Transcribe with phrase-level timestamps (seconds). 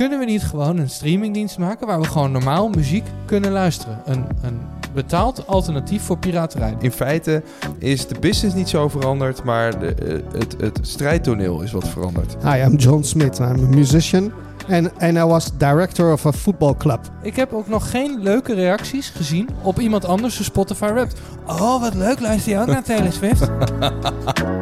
[0.00, 4.02] kunnen we niet gewoon een streamingdienst maken waar we gewoon normaal muziek kunnen luisteren?
[4.04, 4.60] Een, een
[4.94, 6.76] betaald alternatief voor piraterij.
[6.78, 7.42] In feite
[7.78, 12.36] is de business niet zo veranderd, maar de, eh, het, het strijdtoneel is wat veranderd.
[12.42, 13.38] Hi, I'm John Smith.
[13.38, 14.32] I'm a musician.
[14.68, 17.00] And, and I was director of a football club.
[17.22, 21.20] Ik heb ook nog geen leuke reacties gezien op iemand anders' Spotify Wrapped.
[21.46, 23.50] Oh, wat leuk, luister je ook naar Taylor Swift?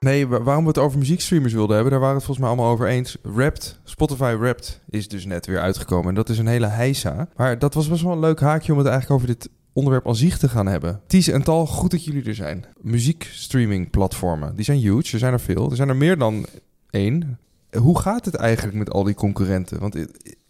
[0.00, 2.56] Nee, wa- waarom we het over muziekstreamers wilden hebben, daar waren we het volgens mij
[2.56, 3.16] allemaal over eens.
[3.22, 6.08] Wrapped, Spotify Wrapped is dus net weer uitgekomen.
[6.08, 7.28] En dat is een hele heisa.
[7.36, 10.16] Maar dat was best wel een leuk haakje om het eigenlijk over dit onderwerp aan
[10.16, 11.00] zich te gaan hebben.
[11.06, 12.64] Ties en Tal, goed dat jullie er zijn.
[12.80, 15.12] Muziekstreaming platformen, die zijn huge.
[15.12, 15.70] Er zijn er veel.
[15.70, 16.46] Er zijn er meer dan
[16.90, 17.38] één.
[17.78, 19.78] Hoe gaat het eigenlijk met al die concurrenten?
[19.80, 19.96] Want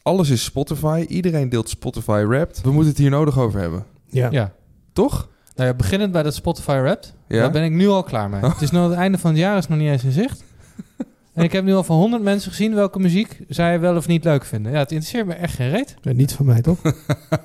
[0.03, 1.05] alles is Spotify.
[1.09, 2.61] Iedereen deelt Spotify Wrapped.
[2.61, 3.85] We moeten het hier nodig over hebben.
[4.07, 4.29] Ja.
[4.31, 4.53] ja.
[4.93, 5.29] Toch?
[5.59, 7.15] Nou ja, beginnend bij dat Spotify Wrapped.
[7.29, 7.41] Ja?
[7.41, 8.41] Daar ben ik nu al klaar mee.
[8.41, 10.45] Het is nog het einde van het jaar, is nog niet eens in zicht.
[11.35, 14.25] En ik heb nu al van 100 mensen gezien welke muziek zij wel of niet
[14.25, 14.73] leuk vinden.
[14.73, 15.97] Ja, het interesseert me echt geen reet.
[16.03, 16.83] Niet van mij, toch?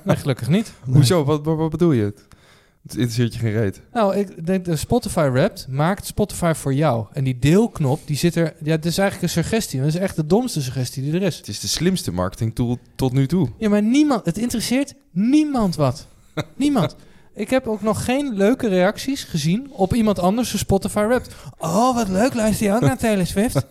[0.04, 0.72] Nee, gelukkig niet.
[0.84, 0.94] Nee.
[0.94, 1.24] Hoezo?
[1.24, 2.02] Wat, wat, wat bedoel je?
[2.02, 3.80] Het interesseert je geen reet.
[3.92, 7.06] Nou, ik denk de Spotify Wrapped maakt Spotify voor jou.
[7.12, 8.54] En die deelknop, die zit er...
[8.62, 9.78] Ja, het is eigenlijk een suggestie.
[9.80, 11.36] Dat is echt de domste suggestie die er is.
[11.36, 13.48] Het is de slimste marketing tool tot nu toe.
[13.58, 14.24] Ja, maar niemand...
[14.26, 16.06] Het interesseert niemand wat.
[16.56, 16.96] niemand.
[17.34, 21.34] Ik heb ook nog geen leuke reacties gezien op iemand anders' Spotify Wrapped.
[21.58, 23.54] Oh, wat leuk, luister je ook naar Taylor Swift?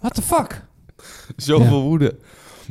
[0.00, 0.64] What the fuck?
[1.36, 2.16] Zoveel woede.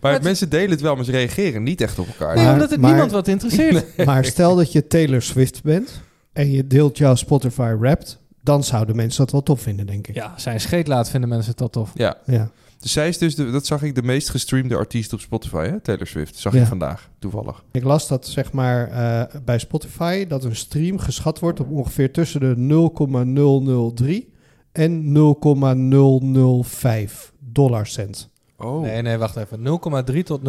[0.02, 2.36] Maar het- mensen delen het wel, maar ze reageren niet echt op elkaar.
[2.36, 3.86] Nee, Maar- omdat het maar- niemand wat interesseert.
[4.06, 6.02] Maar stel dat je Taylor Swift bent
[6.34, 10.16] en je deelt jouw Spotify Wrapped, dan zouden mensen dat wel tof vinden, denk ik.
[10.16, 11.92] Ja, zijn scheet laat vinden mensen dat tof.
[11.94, 12.50] Ja, Ja.
[12.80, 15.80] Dus zij is dus, de, dat zag ik, de meest gestreamde artiest op Spotify, hè?
[15.80, 16.36] Taylor Swift.
[16.38, 16.62] Zag Ja.
[16.62, 17.64] ik vandaag, toevallig.
[17.72, 22.12] Ik las dat zeg maar eh, bij Spotify dat een stream geschat wordt op ongeveer
[22.12, 24.34] tussen de 0,003
[24.72, 28.30] en 0,005 dollar cent.
[28.58, 28.82] Oh.
[28.82, 29.80] Nee, nee, wacht even.
[30.14, 30.42] 0,3 tot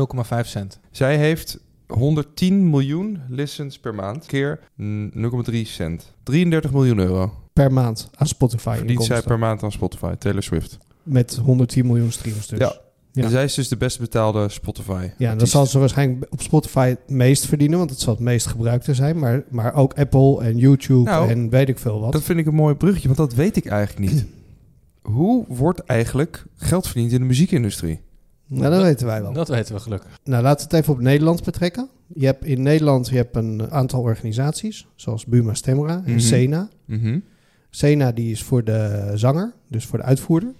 [0.42, 0.80] 0,5 cent.
[0.90, 5.10] Zij heeft 110 miljoen listens per maand, keer mm,
[5.50, 6.12] 0,3 cent.
[6.22, 8.76] 33 miljoen euro Per maand aan Spotify.
[8.76, 10.78] verdient zij per maand aan Spotify, Taylor Swift.
[11.02, 12.58] Met 110 miljoen streams dus.
[12.58, 12.80] Ja.
[13.12, 13.22] Ja.
[13.22, 14.92] En zij is dus de best betaalde Spotify.
[15.02, 15.52] Ja, dan artiest.
[15.52, 19.18] zal ze waarschijnlijk op Spotify het meest verdienen, want het zal het meest gebruikte zijn.
[19.18, 22.12] Maar, maar ook Apple en YouTube Nou, en weet ik veel wat.
[22.12, 24.26] Dat vind ik een mooi bruggetje, want dat weet ik eigenlijk niet.
[25.02, 28.00] Hoe wordt eigenlijk geld verdiend in de muziekindustrie?
[28.46, 29.32] Nou, dat weten wij wel.
[29.32, 30.18] Dat weten we gelukkig.
[30.24, 31.88] Nou, laten we het even op Nederland betrekken.
[32.14, 36.18] Je hebt in Nederland je hebt een aantal organisaties, zoals Buma Stemra en Mhm.
[36.18, 36.68] Sena.
[36.84, 37.18] Mhm.
[37.70, 40.52] Sena die is voor de zanger, dus voor de uitvoerder.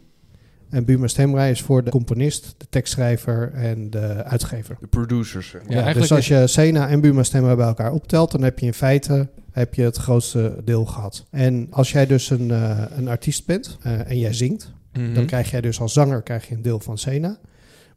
[0.71, 4.77] En Buma Stemra is voor de componist, de tekstschrijver en de uitgever.
[4.81, 5.57] De producers.
[5.69, 8.67] Ja, Ja, dus als je Sena en Buma Stemra bij elkaar optelt, dan heb je
[8.67, 11.27] in feite heb je het grootste deel gehad.
[11.31, 15.15] En als jij dus een, eh, een artiest bent eh, en jij zingt, Mhm.
[15.15, 17.39] dan krijg jij dus als zanger krijg je een deel van Sena.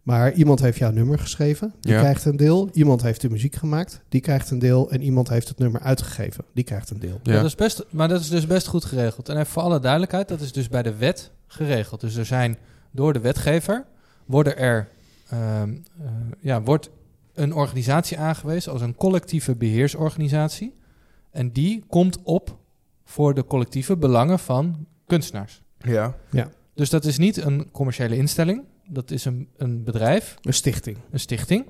[0.03, 1.99] Maar iemand heeft jouw nummer geschreven, die Ja.
[1.99, 2.69] krijgt een deel.
[2.73, 4.91] Iemand heeft de muziek gemaakt, die krijgt een deel.
[4.91, 7.19] En iemand heeft het nummer uitgegeven, die krijgt een deel.
[7.23, 7.33] Ja.
[7.33, 9.29] Dat is best, maar dat is dus best goed geregeld.
[9.29, 12.01] En even voor alle duidelijkheid, dat is dus bij de wet geregeld.
[12.01, 12.57] Dus er zijn
[12.91, 13.85] door de wetgever
[14.25, 14.87] worden er
[15.29, 16.89] ehm, eh, ja, wordt
[17.33, 20.75] een organisatie aangewezen als een collectieve beheersorganisatie.
[21.31, 22.57] En die komt op
[23.03, 25.61] voor de collectieve belangen van kunstenaars.
[26.31, 26.49] Ja.
[26.73, 28.63] Dus dat is niet een commerciële instelling.
[28.87, 30.97] Dat is een, een bedrijf, Een stichting.
[31.11, 31.65] een stichting,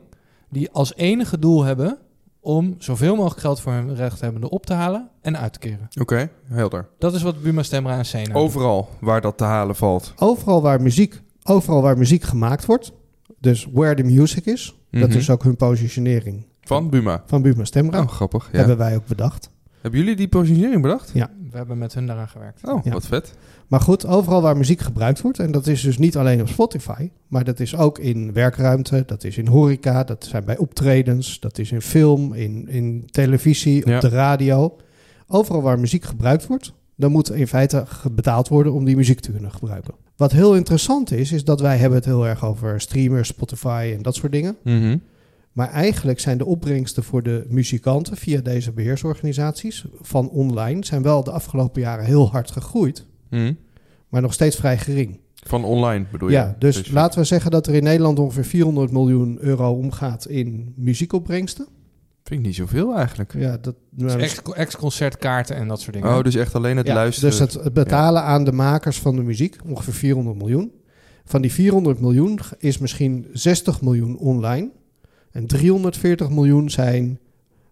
[0.49, 1.97] die als enige doel hebben
[2.43, 5.87] om zoveel mogelijk geld voor hun rechthebbenden op te halen en uit te keren.
[6.01, 6.87] Oké, helder.
[6.99, 8.35] Dat is wat Buma Stemra en Sena doen.
[8.41, 10.13] Overal waar dat te halen valt.
[10.17, 12.91] Overal waar muziek, overal waar muziek gemaakt wordt,
[13.39, 15.17] dus where the music is, dat Mhm.
[15.17, 17.23] is ook hun positionering Van Buma.
[17.25, 18.01] van Buma Stemra.
[18.01, 18.49] Oh, grappig.
[18.51, 18.57] Ja.
[18.57, 19.49] Hebben wij ook bedacht.
[19.81, 21.11] Hebben jullie die positionering bedacht?
[21.53, 22.61] We hebben met hun daaraan gewerkt.
[22.67, 22.91] Oh, Ja.
[22.91, 23.33] wat vet.
[23.67, 27.09] Maar goed, overal waar muziek gebruikt wordt, en dat is dus niet alleen op Spotify,
[27.27, 31.57] maar dat is ook in werkruimte, dat is in horeca, dat zijn bij optredens, dat
[31.57, 33.95] is in film, in, in televisie, Ja.
[33.95, 34.75] op de radio.
[35.27, 39.31] Overal waar muziek gebruikt wordt, dan moet in feite betaald worden om die muziek te
[39.31, 39.93] kunnen gebruiken.
[40.15, 44.01] Wat heel interessant is, is dat wij hebben het heel erg over streamers, Spotify en
[44.01, 44.55] dat soort dingen.
[44.63, 44.97] Mhm.
[45.53, 51.23] Maar eigenlijk zijn de opbrengsten voor de muzikanten via deze beheersorganisaties van online zijn wel
[51.23, 53.53] de afgelopen jaren heel hard gegroeid, Mhm.
[54.09, 55.19] maar nog steeds vrij gering.
[55.33, 56.35] Van online bedoel je?
[56.35, 56.95] Ja, dus Specifiek.
[56.97, 61.65] laten we zeggen dat er in Nederland ongeveer 400 miljoen euro omgaat in muziekopbrengsten.
[62.23, 63.33] Vind ik niet zoveel eigenlijk.
[63.37, 66.17] Ja, dat, Dus ex- ex-concertkaarten en dat soort dingen.
[66.17, 67.29] Oh, dus echt alleen het ja, luisteren.
[67.29, 70.71] dus het, het betalen aan de makers van de muziek, ongeveer 400 miljoen.
[71.25, 74.69] Van die 400 miljoen is misschien 60 miljoen online.
[75.33, 77.19] En 340 miljoen zijn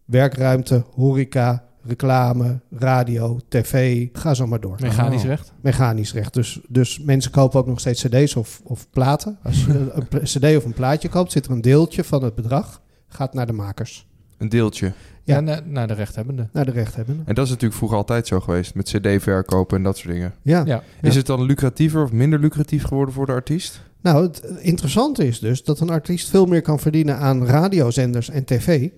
[0.06, 4.78] werkruimte, horeca, reclame, radio, tv, ga zo maar door.
[4.82, 5.28] Mechanisch Oh.
[5.28, 5.54] recht.
[5.62, 6.34] Mechanisch recht.
[6.34, 9.38] Dus, dus mensen kopen ook nog steeds cd's of, of platen.
[9.44, 12.82] Als je een cd of een plaatje koopt, zit er een deeltje van het bedrag,
[13.08, 14.08] gaat naar de makers,
[14.38, 14.86] Een deeltje.
[15.24, 15.36] Ja.
[15.36, 16.50] Ja, naar, naar de rechthebbende.
[16.54, 17.28] naar de rechthebbenden.
[17.28, 18.76] En dat is natuurlijk vroeger altijd zo geweest.
[18.76, 20.34] Met cd-verkopen en dat soort dingen.
[20.42, 20.64] Ja.
[20.66, 20.84] Ja.
[21.02, 23.82] Is het dan lucratiever of minder lucratief geworden voor de artiest?
[24.02, 28.46] Nou, het interessante is dus dat een artiest veel meer kan verdienen aan radiozenders en
[28.46, 28.90] tv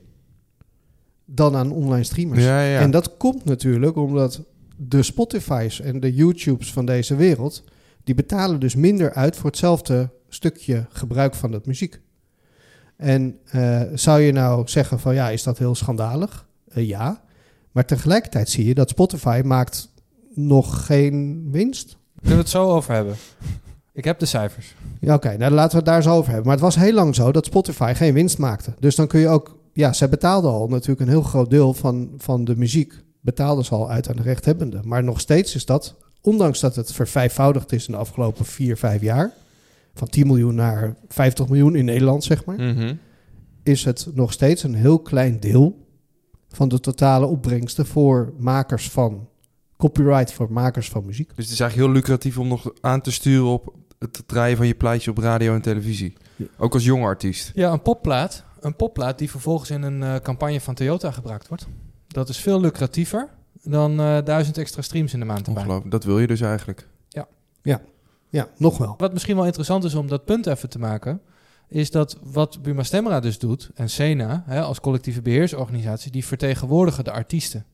[1.25, 2.43] dan aan online streamers.
[2.43, 2.79] Ja, ja.
[2.79, 4.41] En dat komt natuurlijk omdat
[4.77, 7.63] de Spotify's en de YouTubes van deze wereld,
[8.03, 11.99] die betalen dus minder uit voor hetzelfde stukje gebruik van dat muziek.
[12.97, 16.47] En eh, zou je nou zeggen van ja, is dat heel schandalig?
[16.67, 17.23] Eh, ja.
[17.71, 19.91] Maar tegelijkertijd zie je dat Spotify maakt
[20.33, 21.97] nog geen winst.
[22.15, 23.15] Kunnen we het zo over hebben?
[23.93, 24.75] Ik heb de cijfers.
[24.99, 25.37] Ja, oké.
[25.37, 26.43] Nou, laten we het daar zo over hebben.
[26.45, 28.73] Maar het was heel lang zo dat Spotify geen winst maakte.
[28.79, 29.57] Dus dan kun je ook...
[29.73, 32.93] Ja, zij betaalden al natuurlijk een heel groot deel van, van de muziek.
[33.21, 34.87] Betaalden ze al uit aan de rechthebbenden.
[34.87, 39.01] Maar nog steeds is dat, ondanks dat het vervijfvoudigd is in de afgelopen vier, vijf
[39.01, 39.31] jaar...
[39.93, 42.55] van 10 miljoen naar 50 miljoen in Nederland, zeg maar...
[42.55, 42.95] Mhm.
[43.63, 45.87] is het nog steeds een heel klein deel
[46.49, 47.85] van de totale opbrengsten...
[47.85, 49.27] voor makers van
[49.83, 51.27] copyright, voor makers van muziek.
[51.35, 54.67] Dus het is eigenlijk heel lucratief om nog aan te sturen op het draaien van
[54.67, 56.13] je plaatje op radio en televisie.
[56.35, 56.45] Ja.
[56.57, 57.51] Ook als jonge artiest.
[57.53, 58.43] Ja, een popplaat.
[58.59, 61.67] Een popplaat die vervolgens in een eh, campagne van Toyota gebruikt wordt.
[62.07, 63.29] Dat is veel lucratiever
[63.63, 65.47] dan eh duizend extra streams in de maand.
[65.47, 65.91] Ongelooflijk.
[65.91, 66.87] Dat wil je dus eigenlijk.
[68.33, 68.93] Ja, nog wel.
[68.97, 71.21] Wat misschien wel interessant is om dat punt even te maken,
[71.67, 77.03] is dat wat Buma Stemra dus doet en Sena hè, als collectieve beheersorganisatie, die vertegenwoordigen
[77.03, 77.65] de artiesten.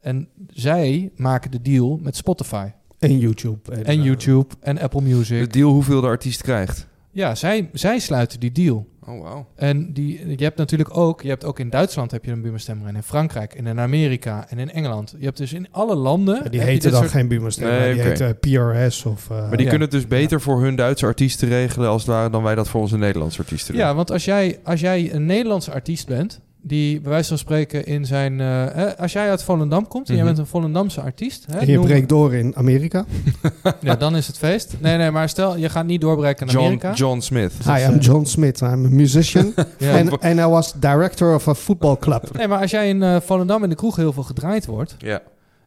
[0.00, 3.72] En zij maken de deal met Spotify En YouTube.
[3.72, 5.52] en eh, YouTube en Apple De Music.
[5.52, 6.86] deal hoeveel de artiest krijgt.
[7.10, 8.86] Ja, zij, zij sluiten die deal.
[9.06, 9.46] Oh, wauw.
[9.56, 12.58] En die, je hebt natuurlijk ook, je hebt ook in Duitsland heb je een Buma
[12.58, 15.14] Stemra en in Frankrijk en in Amerika en in Engeland.
[15.18, 16.40] Je hebt dus in alle landen.
[16.44, 19.30] Ja, die heten dan soort- geen Buma Stemra, Nee, die heten PRS of...
[19.30, 19.70] eh, Maar die Ja.
[19.70, 22.68] kunnen het dus beter voor hun Duitse artiesten regelen als het ware dan wij dat
[22.68, 23.82] voor onze Nederlandse artiesten doen.
[23.82, 27.86] Ja, want als jij, als jij een Nederlandse artiest bent, die bij wijze van spreken
[27.86, 28.40] in zijn...
[28.40, 30.34] eh, hè, als jij uit Volendam komt en jij Mhm.
[30.34, 31.46] bent een Volendamse artiest...
[31.50, 33.04] Hè, en je noem- breekt door in Amerika.
[33.80, 34.74] Ja, dan is het feest.
[34.80, 36.92] Nee, nee, maar stel, je gaat niet doorbreken in John, Amerika.
[36.92, 37.52] John Smith.
[37.64, 38.60] Hi, I'm John Smith.
[38.60, 39.54] I'm a musician.
[39.78, 39.98] Ja.
[39.98, 42.28] and, and I was director of a football club.
[42.36, 44.94] Nee, maar als jij in eh, Volendam in de kroeg heel veel gedraaid wordt...
[44.98, 45.20] Ja.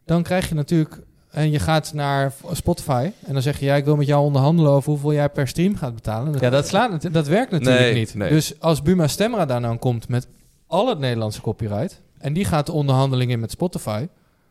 [0.04, 1.00] dan krijg je natuurlijk...
[1.30, 3.64] En je gaat naar Spotify en dan zeg je...
[3.66, 6.34] ja, ik wil met jou onderhandelen over hoeveel jij per stream gaat betalen.
[6.40, 8.14] Ja, dat, slaat, dat werkt natuurlijk Nee, niet.
[8.14, 8.28] nee.
[8.30, 10.26] Dus als Buma Stemra daar nou komt met
[10.70, 12.00] al het Nederlandse copyright...
[12.18, 14.08] en die gaat de onderhandeling in met Spotify...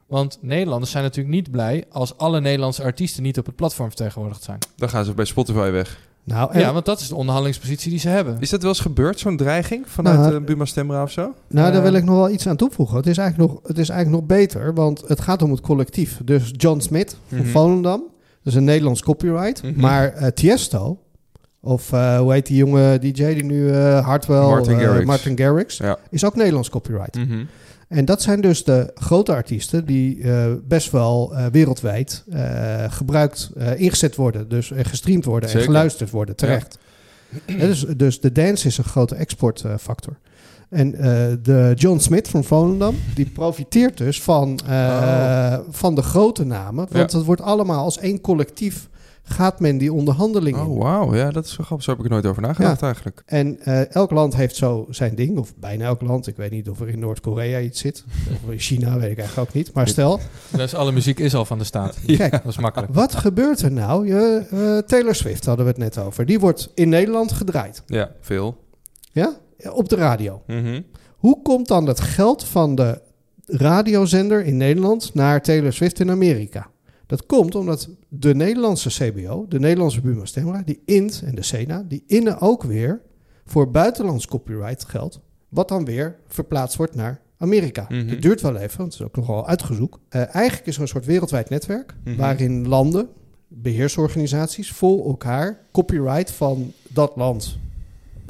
[0.07, 1.85] want Nederlanders zijn natuurlijk niet blij...
[1.91, 4.57] als alle Nederlandse artiesten niet op het platform vertegenwoordigd zijn.
[4.75, 5.99] Dan gaan ze bij Spotify weg.
[6.23, 8.37] Nou, en, Ja, want dat is de onderhandelingspositie die ze hebben.
[8.39, 11.33] Is dat wel eens gebeurd, zo'n dreiging vanuit Nou, eh, Buma Stemra of zo?
[11.47, 12.97] nou, daar wil ik nog wel iets aan toevoegen.
[12.97, 16.19] Het is, eigenlijk nog, het is eigenlijk nog beter, want het gaat om het collectief.
[16.23, 17.47] Dus John Smith van Mhm.
[17.47, 17.99] Volendam,
[18.43, 19.63] dat is een Nederlands copyright.
[19.63, 19.79] Mhm.
[19.79, 20.99] Maar eh, Tiesto,
[21.61, 24.41] of eh, hoe heet die jonge DJ die nu eh Hartwell...
[24.41, 25.05] Martin eh, Garrix.
[25.05, 25.97] Martin Garrix, Ja.
[26.09, 27.15] is ook Nederlands copyright.
[27.15, 27.43] Mhm.
[27.87, 30.25] En dat zijn dus de grote artiesten die
[30.67, 32.23] best wel wereldwijd
[32.89, 34.49] gebruikt, ingezet worden.
[34.49, 35.65] Dus gestreamd worden Zeker.
[35.67, 36.77] en geluisterd worden, terecht.
[37.45, 40.17] Dus, dus de dance is een grote exportfactor.
[40.69, 40.91] en
[41.43, 46.87] de John Smith van Volendam, die profiteert dus van, eh, van de grote namen.
[46.91, 47.17] Want Ja.
[47.17, 48.89] het wordt allemaal als één collectief,
[49.29, 50.63] gaat men die onderhandeling in.
[50.65, 51.15] Oh, wauw.
[51.15, 51.85] Ja, dat is wel grappig.
[51.85, 53.21] Zo heb ik er nooit over nagedacht eigenlijk.
[53.25, 56.27] En eh, elk land heeft zo zijn ding, of bijna elk land.
[56.27, 58.03] Ik weet niet of er in Noord-Korea iets zit.
[58.45, 59.73] Of in China, weet ik eigenlijk ook niet.
[59.73, 60.19] Maar stel,
[60.55, 61.97] Dus alle muziek is al van de staat.
[62.17, 62.93] kijk, Dat is makkelijk.
[62.93, 64.07] wat gebeurt er nou?
[64.07, 66.25] Je, eh, Taylor Swift hadden we het net over.
[66.25, 67.83] Die wordt in Nederland gedraaid.
[67.85, 68.57] Ja, veel.
[69.11, 69.33] Ja?
[69.71, 70.41] Op de radio.
[70.47, 70.81] Mhm.
[71.17, 73.01] Hoe komt dan het geld van de
[73.45, 76.67] radiozender in Nederland naar Taylor Swift in Amerika?
[77.09, 81.83] Dat komt omdat de Nederlandse CBO, de Nederlandse Buma Stemra, die INT en de SENA,
[81.87, 83.01] die innen ook weer
[83.45, 87.85] voor buitenlands copyright geld, wat dan weer verplaatst wordt naar Amerika.
[87.89, 88.07] Mhm.
[88.07, 89.99] Het duurt wel even, want het is ook nogal uitgezoek.
[90.09, 92.15] Eh, eigenlijk is er een soort wereldwijd netwerk Mhm.
[92.17, 93.07] waarin landen,
[93.47, 97.57] beheersorganisaties, voor elkaar copyright van dat land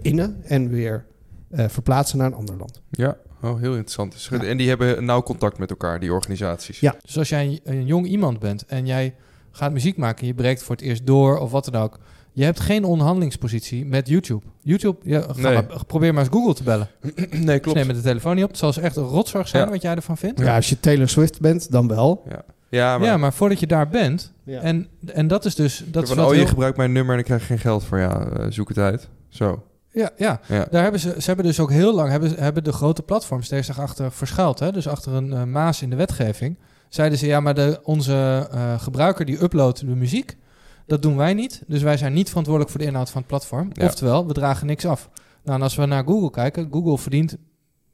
[0.02, 1.06] innen en weer
[1.50, 2.82] eh, verplaatsen naar een ander land.
[2.90, 4.12] Ja, oh, heel interessant.
[4.12, 4.43] Dus- Ja.
[4.43, 6.79] En die hebben nauw contact met elkaar, die organisaties.
[6.79, 6.96] Ja.
[7.01, 9.15] Dus als jij een, een jong iemand bent en jij
[9.51, 12.00] gaat muziek maken en je breekt voor het eerst door of wat dan ook.
[12.34, 14.46] Je hebt geen onderhandelingspositie met YouTube.
[14.62, 15.53] YouTube, ja, ga Nee.
[15.53, 16.89] maar, probeer maar eens Google te bellen.
[17.31, 17.77] nee, klopt.
[17.77, 18.50] nemen de telefoon niet op.
[18.50, 19.69] Het zal ze echt een rotzorg zijn Ja.
[19.72, 20.39] wat jij ervan vindt.
[20.39, 20.55] Ja.
[20.55, 22.24] als je Taylor Swift bent, dan wel.
[22.29, 24.60] Ja, ja maar, Ja, maar voordat je daar bent, Ja.
[24.60, 25.84] en, en dat is dus...
[25.88, 27.84] Dat is van, wat oh, je heel- gebruikt mijn nummer en ik krijg geen geld
[27.84, 27.98] voor.
[27.98, 29.10] Ja, eh, zoek het uit.
[29.29, 29.63] Zo.
[30.00, 30.39] Ja, ja.
[30.48, 30.68] Ja.
[30.72, 33.79] Daar hebben ze, ze hebben dus ook heel lang, hebben, hebben de grote platforms zich
[33.79, 34.60] achter verschuild.
[34.60, 34.72] Hè?
[34.72, 36.58] Dus achter een eh, maas in de wetgeving.
[36.89, 40.38] Zeiden ze, ja, maar de, onze eh, gebruiker die uploadt de muziek,
[40.86, 41.63] dat doen wij niet.
[41.68, 43.70] Dus wij zijn niet verantwoordelijk voor de inhoud van het platform.
[43.74, 43.86] Ja.
[43.86, 45.10] Oftewel, we dragen niks af.
[45.44, 47.38] Nou, en als we naar Google kijken, Google verdient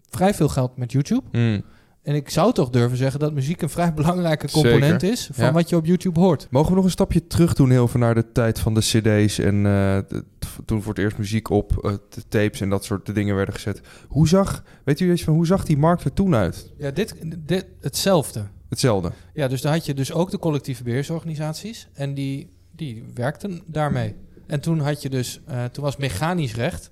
[0.09, 1.23] vrij veel geld met YouTube.
[1.31, 1.63] Hmm.
[2.05, 5.51] En ik zou toch durven zeggen dat muziek een vrij belangrijke component is van Ja.
[5.51, 6.47] wat je op YouTube hoort.
[6.49, 9.39] Mogen we nog een stapje terug doen, heel veel naar de tijd van de cd's
[9.39, 10.23] en eh, de-
[10.65, 13.81] toen voor het eerst muziek op eh, de tapes en dat soort dingen werden gezet.
[14.07, 16.71] Hoe zag, weet u eens van, hoe zag die markt er toen uit?
[16.77, 18.43] Ja, dit, dit hetzelfde.
[18.69, 19.11] Hetzelfde.
[19.33, 24.15] Ja, dus daar had je dus ook de collectieve beheersorganisaties en die, die werkten daarmee.
[24.47, 26.91] En toen had je dus, eh, toen was mechanisch recht,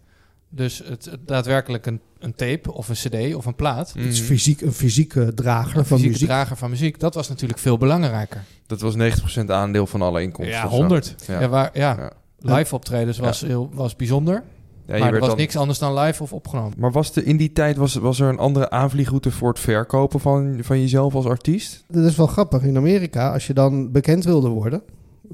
[0.50, 4.20] dus het, het daadwerkelijk een, een tape of een cd of een plaat, Het is
[4.20, 6.28] fysiek, een fysieke drager een van fysieke muziek.
[6.28, 8.44] drager van muziek, dat was natuurlijk veel belangrijker.
[8.68, 10.56] Dat was 90% aandeel van alle inkomsten.
[10.58, 10.78] Ja, of zo.
[10.78, 11.16] 100.
[11.28, 11.40] Ja.
[11.40, 11.96] Ja, waar, ja.
[12.40, 12.56] Ja.
[12.58, 15.80] live optredens was, heel, was bijzonder, Ja, je maar er werd was dan- niks anders
[15.80, 16.74] dan live of opgenomen.
[16.78, 20.20] Maar was de, in die tijd was, was er een andere aanvliegroute voor het verkopen
[20.20, 21.84] van, van jezelf als artiest?
[21.88, 22.62] Dat is wel grappig.
[22.64, 24.82] In Amerika, als je dan bekend wilde worden,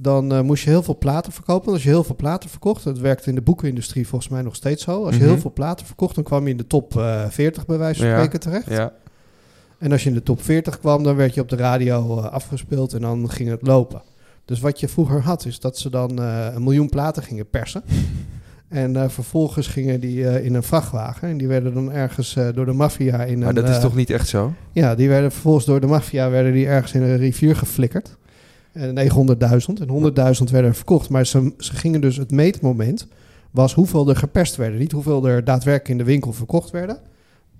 [0.01, 1.63] dan eh, moest je heel veel platen verkopen.
[1.63, 4.56] Want Als je heel veel platen verkocht, dat werkte in de boekenindustrie volgens mij nog
[4.56, 5.03] steeds zo.
[5.06, 5.29] Als je Mhm.
[5.29, 8.10] heel veel platen verkocht, dan kwam je in de top eh 40 bij wijze van
[8.10, 8.15] Ja.
[8.15, 8.70] spreken terecht.
[8.70, 8.94] Ja.
[9.79, 12.32] En als je in de top 40 kwam, dan werd je op de radio eh,
[12.32, 14.01] afgespeeld en dan ging het lopen.
[14.46, 17.84] Dus wat je vroeger had, is dat ze dan een miljoen platen gingen persen.
[18.70, 21.27] En vervolgens gingen die in een vrachtwagen.
[21.29, 23.56] En die werden dan ergens door de maffia in Maar een...
[23.56, 24.53] dat is toch niet echt zo?
[24.72, 28.18] Ja, die werden vervolgens door de maffia werden die ergens in een rivier geflikkerd.
[28.79, 29.88] En 900.000.
[29.88, 31.09] En 100.000 werden verkocht.
[31.09, 33.07] Maar ze, ze gingen dus het meetmoment
[33.51, 34.79] was hoeveel er geperst werden.
[34.79, 37.00] Niet hoeveel er daadwerkelijk in de winkel verkocht werden.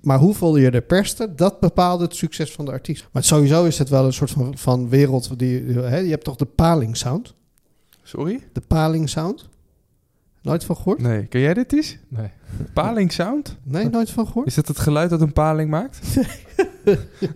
[0.02, 3.08] Maar hoeveel je er perste, dat bepaalde het succes van de artiest.
[3.12, 5.40] Maar sowieso is het wel een soort van, van wereld.
[5.40, 7.34] Die, hè, je hebt toch de paling sound?
[8.04, 8.44] Sorry?
[8.54, 9.50] De paling sound?
[10.42, 11.02] Nooit van gehoord?
[11.02, 11.26] Nee.
[11.26, 11.98] Ken jij dit eens?
[12.08, 12.32] Nee.
[12.74, 13.58] Paling sound?
[13.64, 14.48] Nee, nooit van gehoord?
[14.48, 16.00] Is dat het geluid dat een paling maakt?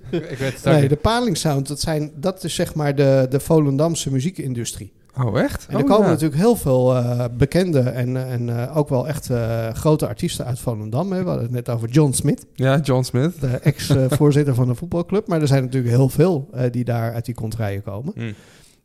[0.09, 3.39] ik weet het Nee, de paling sound, dat, zijn, dat is zeg maar de, de
[3.39, 4.91] Volendamse muziekindustrie.
[5.23, 5.65] Oh, echt?
[5.69, 6.11] En er Oh, komen ja.
[6.11, 10.59] natuurlijk heel veel eh, bekende en, en eh, ook wel echt eh, grote artiesten uit
[10.59, 11.11] Volendam.
[11.11, 11.19] Hè.
[11.19, 13.41] We hadden het net over John Smith, Ja, John Smith.
[13.41, 15.27] de ex-voorzitter van de voetbalclub.
[15.27, 18.13] Maar er zijn natuurlijk heel veel die daar uit die contraien komen.
[18.15, 18.31] Hm.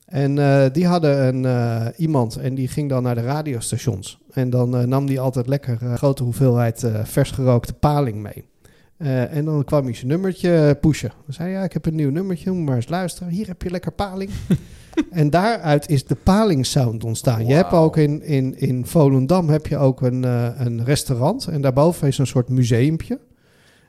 [0.07, 0.35] En
[0.73, 4.19] die hadden een, iemand en die ging dan naar de radiostations.
[4.31, 8.45] En dan nam die altijd lekker grote hoeveelheid vers gerookte paling mee.
[8.99, 11.12] Eh, en dan kwam hij zijn nummertje pushen.
[11.25, 13.33] Dan zei hij, ja, ik heb een nieuw nummertje, moet maar eens luisteren.
[13.33, 14.31] Hier heb je lekker paling.
[15.11, 17.47] en daaruit is de paling sound ontstaan.
[17.47, 21.47] Je hebt ook in, in, in Volendam heb je ook een, eh, een restaurant.
[21.47, 23.21] En daarboven is een soort museumpje.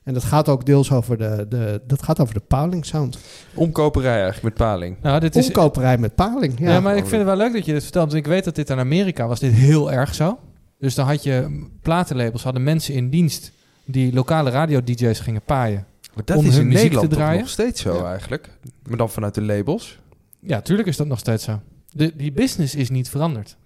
[0.04, 3.20] En dat gaat ook deels over de, de, dat gaat over de paling sound.
[3.54, 4.98] Omkoperij eigenlijk met paling.
[5.02, 6.60] Nou, dit is, Omkoperij met paling.
[6.60, 8.12] Ja, Ja, maar ik vind het wel leuk dat je dit vertelt.
[8.12, 10.40] Want ik weet dat dit in Amerika was dit heel erg zo.
[10.80, 13.52] Dus dan had je platenlabels, hadden mensen in dienst
[13.92, 15.86] die lokale radio-dj's gingen paaien.
[16.16, 17.40] Maar dat Om is hun in muziek te draaien?
[17.40, 18.12] nog steeds zo Ja.
[18.12, 18.50] eigenlijk.
[18.88, 20.00] Maar dan vanuit de labels.
[20.40, 21.60] Ja, tuurlijk is dat nog steeds zo.
[21.92, 23.58] De, die business is niet veranderd.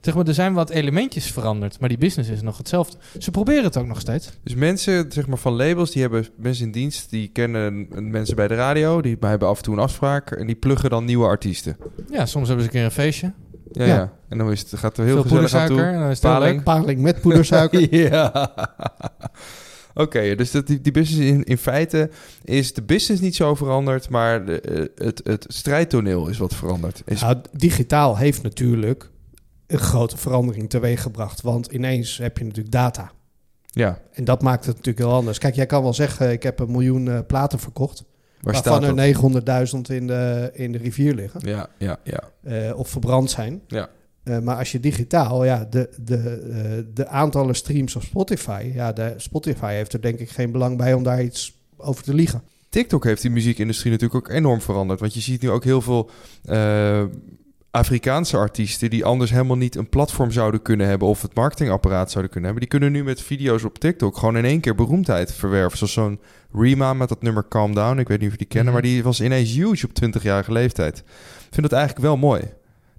[0.00, 2.96] Zeg maar, er zijn wat elementjes veranderd, maar die business is nog hetzelfde.
[3.18, 4.30] Ze proberen het ook nog steeds.
[4.42, 8.48] Dus mensen zeg maar, van labels, die hebben mensen in dienst, die kennen mensen bij
[8.48, 11.76] de radio, die hebben af en toe een afspraak en die pluggen dan nieuwe artiesten.
[12.10, 13.32] Ja, soms hebben ze een keer een feestje.
[13.72, 13.94] Ja, Ja.
[13.94, 14.12] ja.
[14.28, 15.94] En dan is het, gaat er heel Veel gezellig aan poedersuiker toe.
[15.94, 16.62] en dan is Paling.
[16.62, 17.94] paling met poedersuiker.
[18.10, 18.50] ja.
[19.94, 22.10] Oké, dus dat, die, die business in, in feite
[22.44, 27.02] is de business niet zo veranderd, maar de, eh, het, het strijdtoneel is wat veranderd.
[27.04, 29.10] Is, Nou, digitaal heeft natuurlijk
[29.66, 31.40] een grote verandering teweeggebracht.
[31.40, 33.10] Want ineens heb je natuurlijk data.
[33.66, 35.38] ja, En dat maakt het natuurlijk heel anders.
[35.38, 38.04] Kijk, jij kan wel zeggen, ik heb een miljoen eh, platen verkocht.
[38.40, 39.74] Waar waarvan er dat?
[39.74, 41.40] 900.000 in de, in de rivier liggen.
[41.44, 42.30] Ja, ja, ja.
[42.42, 43.62] eh, of verbrand zijn.
[43.66, 43.88] Ja.
[44.22, 48.70] Eh, maar als je digitaal, ja, de, de, eh, de aantallen streams op Spotify...
[48.74, 52.14] Ja, de, Spotify heeft er denk ik geen belang bij om daar iets over te
[52.14, 52.42] liegen.
[52.68, 55.00] TikTok heeft die muziekindustrie natuurlijk ook enorm veranderd.
[55.00, 56.10] Want je ziet nu ook heel veel
[56.44, 57.04] eh,
[57.70, 62.32] Afrikaanse artiesten die anders helemaal niet een platform zouden kunnen hebben of het marketingapparaat zouden
[62.32, 62.68] kunnen hebben.
[62.70, 65.78] Die kunnen nu met video's op TikTok gewoon in één keer beroemdheid verwerven.
[65.78, 66.20] Zoals zo'n
[66.52, 67.98] Rima met dat nummer Calm Down.
[67.98, 68.82] Ik weet niet of je die kennen, Mhm.
[68.82, 70.98] maar die was ineens huge op 20-jarige leeftijd.
[70.98, 71.04] Ik
[71.56, 72.42] vind dat eigenlijk wel mooi.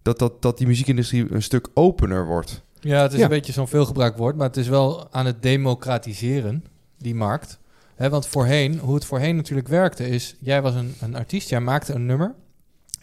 [0.02, 2.64] Dat, dat, dat die muziekindustrie een stuk opener wordt.
[2.80, 3.24] Ja, het is Ja.
[3.24, 6.66] een beetje zo'n veelgebruikt woord, maar het is wel aan het democratiseren,
[6.98, 7.60] die markt.
[7.98, 11.94] Want voorheen, hoe het voorheen natuurlijk werkte, is: jij was een, een artiest, jij maakte
[11.94, 12.34] een nummer.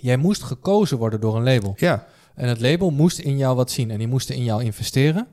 [0.00, 1.75] Jij moest gekozen worden door een label.
[1.76, 3.90] Ja, En het label moest in jou wat zien.
[3.90, 5.26] En die moesten in jou investeren.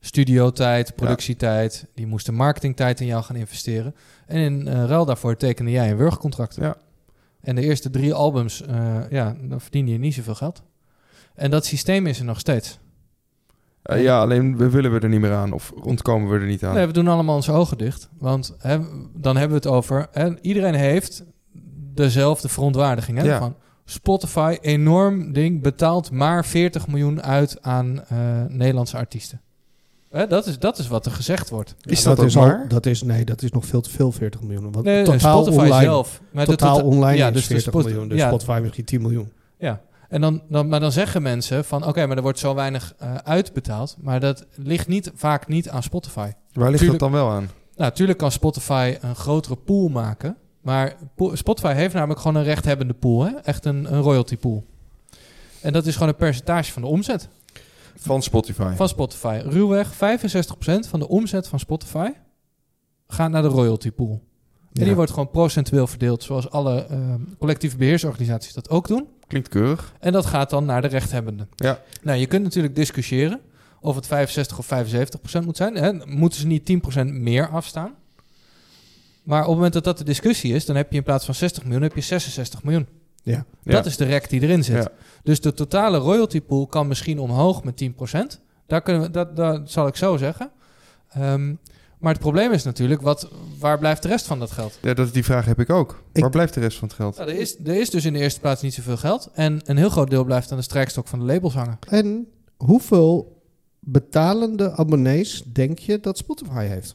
[0.00, 1.86] Studiotijd, productietijd.
[1.94, 3.94] Die moesten marketingtijd in jou gaan investeren.
[4.26, 6.56] En in eh, ruil daarvoor tekende jij een wurgcontract.
[6.60, 6.76] Ja.
[7.40, 10.62] En de eerste drie albums, eh, ja, dan verdien je niet zoveel geld.
[11.34, 12.78] En dat systeem is er nog steeds.
[13.82, 16.64] Eh, ja, alleen we willen we er niet meer aan of ontkomen we er niet
[16.64, 16.74] aan.
[16.74, 18.08] Nee, we doen allemaal onze ogen dicht.
[18.18, 18.78] Want hè,
[19.14, 20.08] dan hebben we het over...
[20.12, 21.24] Hè, iedereen heeft
[21.94, 23.18] dezelfde verontwaardiging.
[23.18, 23.38] Hè, Ja.
[23.38, 23.56] Van
[23.88, 29.40] Spotify, enorm ding, betaalt maar 40 miljoen uit aan eh, Nederlandse artiesten.
[30.10, 31.74] Hè, dat, is, dat is wat er gezegd wordt.
[31.80, 32.68] Is dat, dat ook is al, waar?
[32.68, 34.72] dat is, nee, dat is nog veel te veel, 40 miljoen.
[34.72, 36.20] Want Nee, totaal Spotify online, zelf.
[36.30, 38.08] Maar totaal tota- online ja, is dus de 40 Spot- miljoen.
[38.08, 39.32] Dus ja, Spotify misschien 10 miljoen.
[39.58, 41.86] Ja, en dan, dan, maar dan zeggen mensen van...
[41.86, 43.96] oké, maar er wordt zo weinig eh, uitbetaald.
[44.00, 46.30] Maar dat ligt niet, vaak niet aan Spotify.
[46.52, 47.42] Waar ligt Tuurlijk- dat dan wel aan?
[47.42, 47.50] Nou,
[47.90, 50.36] natuurlijk kan Spotify een grotere pool maken.
[50.66, 53.24] Maar po- Spotify heeft namelijk gewoon een rechthebbende pool.
[53.24, 53.30] Hè?
[53.36, 54.64] Echt een, een royalty pool.
[55.60, 57.28] En dat is gewoon een percentage van de omzet
[57.96, 58.72] Van Spotify.
[58.74, 59.40] van Spotify.
[59.44, 59.96] Ruwweg 65%
[60.88, 62.08] van de omzet van Spotify
[63.08, 64.10] gaat naar de royalty pool.
[64.12, 64.84] En Ja.
[64.84, 66.98] die wordt gewoon procentueel verdeeld, zoals alle eh,
[67.38, 69.06] collectieve beheersorganisaties dat ook doen.
[69.26, 69.94] Klinkt keurig.
[70.00, 71.48] En dat gaat dan naar de rechthebbenden.
[71.56, 71.80] Ja.
[72.02, 73.40] Nou, je kunt natuurlijk discussiëren
[73.80, 74.66] of het 65 of
[75.40, 75.74] 75% moet zijn.
[75.74, 75.92] Hè?
[76.06, 76.64] Moeten ze niet
[76.96, 77.94] 10% meer afstaan?
[79.26, 81.34] Maar op het moment dat dat de discussie is, dan heb je in plaats van
[81.34, 82.86] 60 miljoen, heb je 66 miljoen.
[83.22, 83.44] Ja.
[83.62, 84.76] Dat is de rek die erin zit.
[84.82, 84.88] Ja.
[85.22, 89.70] Dus de totale royalty pool kan misschien omhoog met 10% Daar kunnen we, dat, dat
[89.70, 90.50] zal ik zo zeggen.
[91.08, 91.54] Ehm,
[91.98, 93.28] maar het probleem is natuurlijk, wat,
[93.58, 94.78] waar blijft de rest van dat geld?
[94.82, 96.02] Ja, dat, die vraag heb ik ook.
[96.12, 97.16] Ik- Waar blijft de rest van het geld?
[97.16, 99.30] Nou, er, is, er is dus in de eerste plaats niet zoveel geld.
[99.34, 101.78] En een heel groot deel blijft aan de strijkstok van de labels hangen.
[101.88, 103.40] En hoeveel
[103.80, 106.94] betalende abonnees denk je dat Spotify heeft?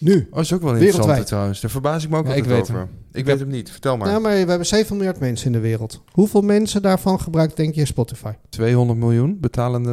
[0.00, 0.28] Nu.
[0.30, 1.60] Oh, is ook wel interessante trouwens.
[1.60, 2.74] Daar verbaas ik me ook Ja, altijd ik weet over.
[2.76, 2.88] hem.
[3.12, 3.70] Ik weet hem niet.
[3.70, 4.08] Vertel maar.
[4.08, 6.02] Nou, maar we hebben 7 miljard mensen in de wereld.
[6.10, 8.32] Hoeveel mensen daarvan gebruikt, denk je, Spotify?
[8.48, 9.92] 200 miljoen betalende...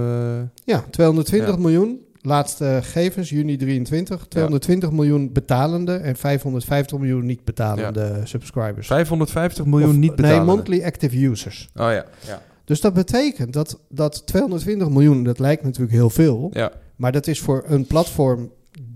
[0.65, 1.62] Ja, 220 Ja.
[1.62, 2.00] miljoen.
[2.22, 4.25] Laatste gegevens, juni 23.
[4.27, 8.88] 220 miljoen betalende en 550 miljoen niet betalende subscribers.
[8.88, 10.45] 550 miljoen Of- niet betalende.
[10.45, 11.69] Nee, monthly active users.
[11.75, 12.05] Oh ja.
[12.27, 12.41] Ja.
[12.65, 16.50] Dus dat betekent dat, dat 220 miljoen, dat lijkt natuurlijk heel veel.
[16.53, 16.72] ja.
[16.95, 18.51] Maar dat is voor een platform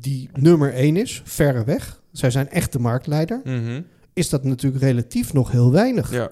[0.07, 2.01] die nummer 1 is, verre weg.
[2.11, 3.41] Zij zijn echt de marktleider.
[3.43, 3.81] Mhm.
[4.13, 6.11] Is dat natuurlijk relatief nog heel weinig.
[6.11, 6.31] Ja.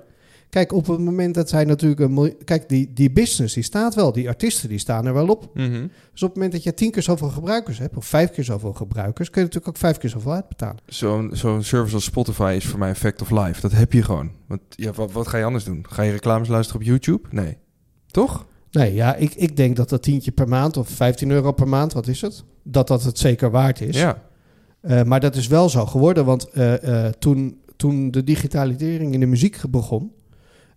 [0.49, 2.37] Kijk, op het moment dat zij natuurlijk een miljoen...
[2.43, 4.11] Kijk, die, die business die staat wel.
[4.11, 5.49] Die artiesten die staan er wel op.
[5.53, 5.87] Mhm.
[6.11, 7.97] Dus op het moment dat je tien keer zoveel gebruikers hebt...
[7.97, 9.29] of vijf keer zoveel gebruikers...
[9.29, 10.77] kun je natuurlijk ook vijf keer zoveel uitbetalen.
[10.85, 13.61] Zo'n zo'n service als Spotify is voor mij een fact of life.
[13.61, 14.31] Dat heb je gewoon.
[14.47, 15.85] Want ja, wat, wat ga je anders doen?
[15.89, 17.27] Ga je reclames luisteren op YouTube?
[17.31, 17.57] Nee.
[18.11, 18.45] Toch?
[18.75, 20.77] Nee, ja, ik, ik denk dat dat tientje per maand...
[20.77, 22.43] of 15 euro per maand, wat is het?
[22.63, 23.97] Dat dat het zeker waard is.
[23.97, 24.21] Ja.
[24.81, 29.19] Eh, maar dat is wel zo geworden, want eh, eh, toen, toen de digitalisering in
[29.19, 30.11] de muziek begon...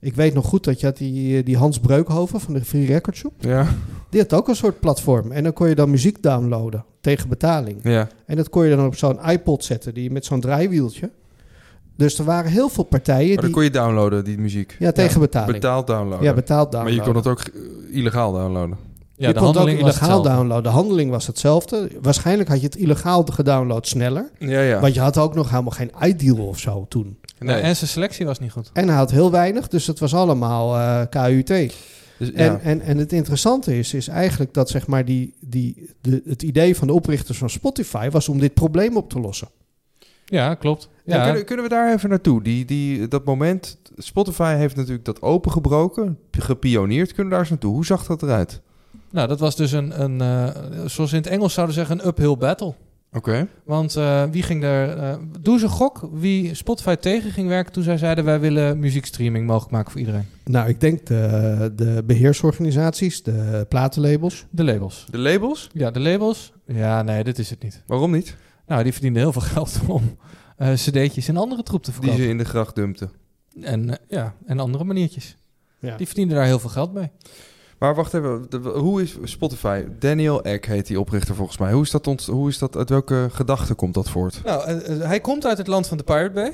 [0.00, 3.16] Ik weet nog goed dat je had die, die Hans Breukhoven van de Free Record
[3.16, 3.32] Shop.
[3.38, 3.66] Ja.
[4.10, 5.32] Die had ook een soort platform.
[5.32, 7.80] En dan kon je dan muziek downloaden tegen betaling.
[7.82, 8.08] Ja.
[8.26, 11.10] En dat kon je dan op zo'n iPod zetten, die met zo'n draaiwieltje.
[11.98, 13.54] Dus er waren heel veel partijen Maar dan die...
[13.54, 14.76] kon je downloaden, die muziek.
[14.78, 15.52] Ja, tegen betaling.
[15.52, 16.24] Betaald downloaden.
[16.24, 17.04] ja, betaald maar downloaden.
[17.04, 18.76] je kon het ook eh, illegaal downloaden.
[19.14, 20.62] Ja, je de kon het ook handeling was illegaal downloaden.
[20.62, 21.90] De handeling was hetzelfde.
[22.02, 24.30] Waarschijnlijk had je het illegaal gedownload sneller.
[24.38, 24.80] Ja, ja.
[24.80, 27.18] Want je had ook nog helemaal geen iDeal of zo toen.
[27.38, 27.56] Nee.
[27.56, 28.70] En zijn selectie was niet goed.
[28.72, 31.46] En hij had heel weinig, dus het was allemaal eh, KUT.
[32.18, 32.34] Dus, ja.
[32.34, 36.42] En, en, en het interessante is, is eigenlijk dat zeg maar die, die, de, het
[36.42, 39.48] idee van de oprichters van Spotify was om dit probleem op te lossen.
[40.30, 40.88] Ja, klopt.
[41.04, 42.42] Ja, kunnen, kunnen we daar even naartoe?
[42.42, 47.08] Die, die, dat moment, Spotify heeft natuurlijk dat opengebroken, gepioneerd.
[47.08, 47.72] Kunnen we daar eens naartoe?
[47.72, 48.60] Hoe zag dat eruit?
[49.10, 50.46] nou, dat was dus een, een eh,
[50.86, 52.74] zoals in het Engels zouden zeggen, een uphill battle.
[53.12, 53.48] Oké.
[53.64, 54.98] Want eh, wie ging er...
[54.98, 58.24] eh doe een gok wie Spotify tegen ging werken toen zij zeiden...
[58.24, 60.26] wij willen muziekstreaming mogelijk maken voor iedereen.
[60.44, 64.46] Nou, ik denk de, de beheersorganisaties, de platenlabels.
[64.50, 65.06] De labels.
[65.10, 65.68] De labels?
[65.72, 66.52] Ja, de labels.
[66.66, 67.82] Ja, nee, dit is het niet.
[67.86, 68.36] Waarom niet?
[68.68, 70.16] Nou, die verdienden heel veel geld om
[70.56, 72.24] eh cd'tjes en andere troep te Die verkopen.
[72.24, 73.10] ze in de gracht dumpten.
[73.62, 75.36] En, eh, ja, en andere maniertjes.
[75.78, 75.96] Ja.
[75.96, 77.10] Die verdienden daar heel veel geld mee.
[77.78, 79.84] Maar wacht even, de- hoe is Spotify?
[79.98, 81.72] Daniel Ek heet die oprichter volgens mij.
[81.72, 84.40] Hoe is dat, ont, hoe is dat uit welke gedachte komt dat voort?
[84.44, 86.52] Nou, eh, hij komt uit het land van de Pirate Bay.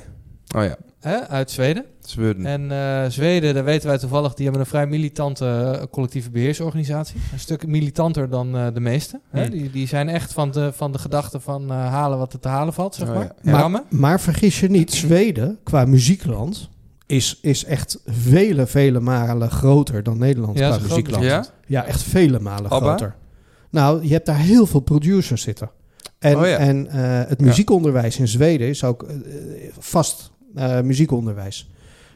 [0.55, 1.85] Oh ja, Hè, uit Zweden.
[1.99, 2.45] Zweden.
[2.45, 5.45] En eh, Zweden, daar weten wij toevallig, die hebben een vrij militante
[5.79, 7.15] eh, collectieve beheersorganisatie.
[7.33, 9.19] Een stuk militanter dan eh, de meeste.
[9.29, 9.41] Hè?
[9.41, 9.51] Hmm.
[9.51, 12.47] Die, die zijn echt van de, van de gedachte van eh, halen wat er te
[12.47, 13.31] halen valt, zeg Oh, maar.
[13.41, 13.67] ja.
[13.67, 16.69] Maar, maar vergis je niet, Zweden qua muziekland
[17.05, 21.23] is, is echt vele, vele malen groter dan Nederland Ja, qua muziekland.
[21.23, 21.45] Ja?
[21.67, 22.87] Ja, echt vele malen Abba?
[22.87, 23.15] groter.
[23.69, 25.69] Nou, je hebt daar heel veel producers zitten.
[26.19, 26.57] En, Oh ja.
[26.57, 29.05] en eh, het muziekonderwijs in Zweden is ook
[29.79, 31.69] vast eh, muziekonderwijs.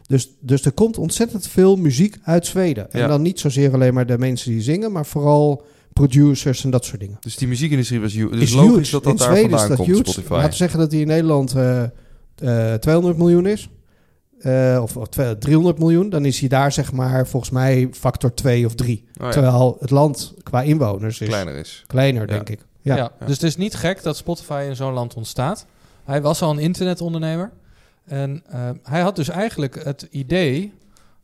[0.07, 2.91] Dus, dus er komt ontzettend veel muziek uit Zweden.
[2.91, 3.07] En Ja.
[3.07, 6.99] dan niet zozeer alleen maar de mensen die zingen, maar vooral producers en dat soort
[6.99, 7.17] dingen.
[7.19, 8.29] Dus die muziekindustrie was huge.
[8.31, 8.91] Dus is logisch huge.
[8.91, 10.09] dat dat in daar Zweden vandaan is dat komt, huge.
[10.11, 10.33] Spotify.
[10.33, 11.83] Laten we zeggen dat die in Nederland eh,
[12.73, 13.69] eh, 200 miljoen is.
[14.39, 18.33] eh, of, of twee- 300 miljoen, dan is hij daar zeg maar volgens mij factor
[18.33, 19.03] 2 of 3.
[19.17, 22.29] Oh ja, Terwijl het land qua inwoners is kleiner, kleiner is.
[22.29, 22.65] denk ik.
[22.81, 22.95] Ja.
[22.95, 23.11] Ja.
[23.25, 25.65] dus het is niet gek dat Spotify in zo'n land ontstaat.
[26.05, 27.51] Hij was al een internetondernemer.
[28.09, 30.73] En eh, hij had dus eigenlijk het idee,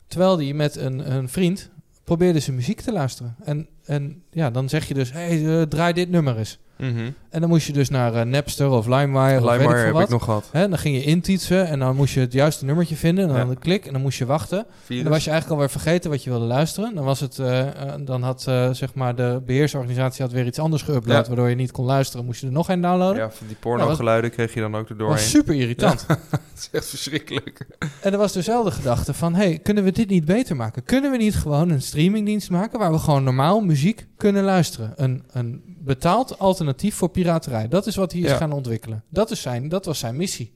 [0.06, 1.70] terwijl hij met een, een vriend
[2.04, 3.36] probeerde zijn muziek te luisteren.
[3.44, 6.58] En, en ja, dan zeg je dus, hey, eh, draai dit nummer eens.
[6.78, 7.10] Mhm.
[7.30, 10.02] En dan moest je dus naar eh, Napster of LimeWire of LimeWire heb wat.
[10.02, 10.48] ik nog gehad.
[10.52, 13.24] Hè, dan ging je intoetsen en dan moest je het juiste nummertje vinden.
[13.24, 13.50] En dan Ja.
[13.50, 14.58] een klik en dan moest je wachten.
[14.88, 16.94] En dan was je eigenlijk alweer vergeten wat je wilde luisteren.
[16.94, 20.82] Dan, was het, eh, eh, dan had zeg maar de beheersorganisatie had weer iets anders
[20.84, 21.06] geüpload...
[21.06, 21.24] Ja.
[21.26, 22.24] waardoor je niet kon luisteren.
[22.26, 23.22] Moest je er nog een downloaden.
[23.22, 25.16] Ja, van die porno-geluiden kreeg je dan ook dat erdoorheen.
[25.16, 26.06] was super irritant.
[26.06, 26.18] Het
[26.56, 27.66] is echt verschrikkelijk.
[28.02, 29.34] En er was dezelfde gedachte van...
[29.34, 30.84] hey, kunnen we dit niet beter maken?
[30.84, 32.78] Kunnen we niet gewoon een streamingdienst maken...
[32.78, 34.92] waar we gewoon normaal muziek kunnen luisteren?
[34.96, 37.68] Een, een betaald alternatief voor piraterij.
[37.68, 38.36] Dat is wat hij is Ja.
[38.36, 39.04] gaan ontwikkelen.
[39.08, 40.54] Dat, is zijn, dat was zijn missie.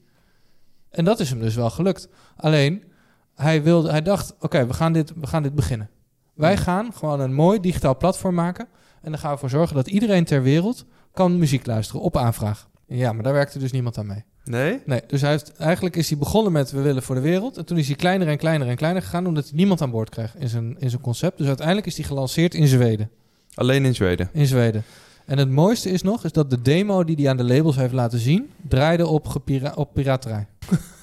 [0.89, 2.09] En dat is hem dus wel gelukt.
[2.35, 2.83] Alleen,
[3.35, 4.35] hij, wilde, hij dacht...
[4.39, 5.89] oké, we gaan dit, we gaan dit beginnen.
[6.33, 8.67] Wij gaan gewoon een mooi digitaal platform maken...
[9.01, 10.85] en dan gaan we ervoor zorgen dat iedereen ter wereld...
[11.13, 12.69] kan muziek luisteren op aanvraag.
[12.87, 14.23] Ja, maar daar werkte dus niemand aan mee.
[14.43, 14.79] Nee?
[14.85, 17.57] Nee, dus hij heeft, eigenlijk is hij begonnen met we willen voor de wereld.
[17.57, 20.09] En toen is hij kleiner en kleiner en kleiner gegaan, omdat hij niemand aan boord
[20.09, 21.37] kreeg in zijn, in zijn concept.
[21.37, 23.09] Dus uiteindelijk is hij gelanceerd in Zweden.
[23.53, 24.29] Alleen in Zweden.
[24.33, 24.83] In Zweden.
[25.31, 27.93] En het mooiste is nog, is dat de demo die hij aan de labels heeft
[27.93, 29.41] laten zien, draaide op,
[29.75, 30.47] op piraterij.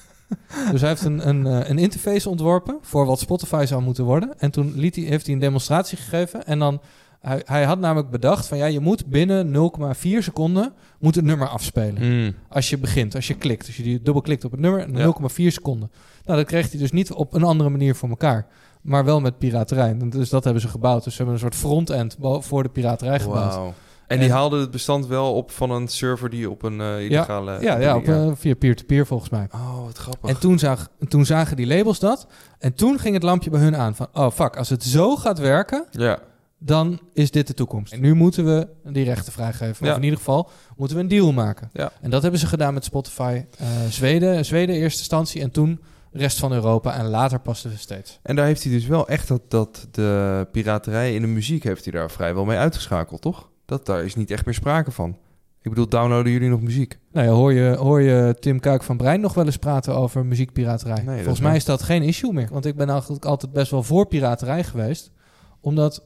[0.71, 4.39] dus hij heeft een, een, eh, een interface ontworpen voor wat Spotify zou moeten worden.
[4.39, 6.45] En toen liet hij, heeft hij een demonstratie gegeven.
[6.45, 6.81] En dan,
[7.19, 11.47] hij, hij had namelijk bedacht van ja, je moet binnen 0,4 seconden moet het nummer
[11.47, 12.23] afspelen.
[12.23, 12.33] Mm.
[12.49, 13.65] Als je begint, als je klikt.
[13.65, 15.13] Als je die dubbel klikt op het nummer, Ja.
[15.29, 15.91] 0,4 seconden.
[16.25, 18.47] Nou, dat kreeg hij dus niet op een andere manier voor elkaar.
[18.81, 19.97] Maar wel met piraterij.
[19.97, 21.03] Dus dat hebben ze gebouwd.
[21.03, 23.73] Dus ze hebben een soort front-end voor de piraterij gebouwd.
[24.09, 27.57] En die haalde het bestand wel op van een server die op een eh, illegale...
[27.61, 29.47] Ja, ja op, ding- eh, via peer-to-peer volgens mij.
[29.53, 30.29] Oh, wat grappig.
[30.29, 32.27] En toen, zag, toen zagen die labels dat.
[32.59, 34.07] En toen ging het lampje bij hun aan van...
[34.13, 36.19] Oh, fuck, als het zo gaat werken, Ja.
[36.57, 37.93] dan is dit de toekomst.
[37.93, 39.85] En nu moeten we die rechten vrijgeven.
[39.85, 39.91] Ja.
[39.91, 41.69] Of in ieder geval moeten we een deal maken.
[41.73, 41.91] Ja.
[42.01, 43.43] En dat hebben ze gedaan met Spotify.
[43.57, 45.79] eh, Zweden, Zweden in eerste instantie en toen
[46.11, 46.93] rest van Europa.
[46.97, 48.19] En later pas de steeds.
[48.23, 51.83] En daar heeft hij dus wel echt dat, dat de piraterij in de muziek heeft
[51.83, 53.48] hij daar vrijwel mee uitgeschakeld, toch?
[53.69, 55.17] Dat daar is niet echt meer sprake van.
[55.61, 56.99] Ik bedoel, downloaden jullie nog muziek?
[57.11, 60.25] Nou ja, hoor je, hoor je Tim Kuik van Brein nog wel eens praten over
[60.25, 61.03] muziekpiraterij?
[61.03, 62.47] Nee, Volgens mij is dat geen issue meer.
[62.51, 65.11] Want ik ben eigenlijk altijd best wel voor piraterij geweest.
[65.59, 66.05] Omdat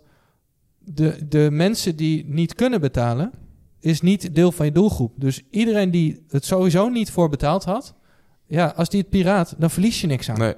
[0.79, 3.31] de, de mensen die niet kunnen betalen,
[3.79, 5.13] is niet deel van je doelgroep.
[5.15, 7.95] Dus iedereen die het sowieso niet voor betaald had,
[8.47, 10.39] ja, als die het piraat, dan verlies je niks aan.
[10.39, 10.55] Nee.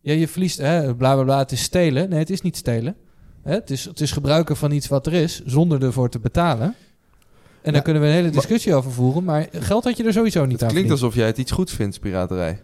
[0.00, 2.08] Ja, je verliest, hè, bla bla bla, het is stelen.
[2.08, 2.96] Nee, het is niet stelen.
[3.44, 6.66] Hè, het, is, het is gebruiken van iets wat er is, zonder ervoor te betalen.
[6.66, 10.12] En daar Ja, kunnen we een hele discussie over voeren, maar geld had je er
[10.12, 10.90] sowieso niet Het aan klinkt verdiend.
[11.04, 12.60] alsof jij het iets goeds vindt, piraterij.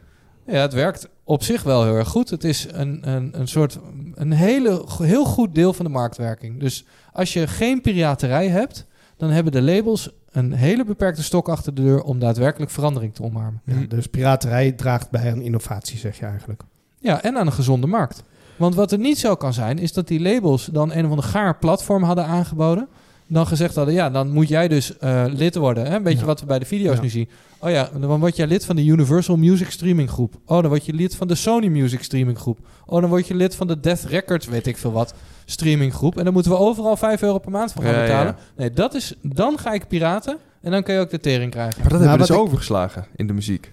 [0.46, 2.30] Ja, het werkt op zich wel heel erg goed.
[2.30, 3.78] Het is een, een, een soort,
[4.14, 6.60] een hele, heel goed deel van de marktwerking.
[6.60, 11.74] Dus als je geen piraterij hebt, dan hebben de labels een hele beperkte stok achter
[11.74, 13.60] de deur om daadwerkelijk verandering te omarmen.
[13.64, 16.62] Ja, dus piraterij draagt bij aan innovatie, zeg je eigenlijk.
[16.98, 18.22] Ja, en aan een gezonde markt.
[18.60, 21.24] Want wat er niet zo kan zijn, is dat die labels dan een of ander
[21.24, 22.88] gaar platform hadden aangeboden.
[23.26, 25.86] Dan gezegd hadden, ja, dan moet jij dus eh, lid worden.
[25.86, 25.96] Hè?
[25.96, 26.24] Een beetje Ja.
[26.24, 27.02] wat we bij de video's Ja.
[27.02, 27.28] nu zien.
[27.58, 30.34] Oh ja, dan word jij lid van de Universal Music Streaming Groep.
[30.46, 32.58] Oh, dan word je lid van de Sony Music Streaming Groep.
[32.86, 36.18] Oh, dan word je lid van de Death Records, weet ik veel wat, streaming groep.
[36.18, 38.26] En dan moeten we overal 5 euro per maand voor gaan betalen.
[38.36, 38.36] ja.
[38.56, 41.80] Nee, dat is, dan ga ik piraten en dan kun je ook de tering krijgen.
[41.80, 43.72] Maar dat Nou, hebben we dus ik- overgeslagen in de muziek.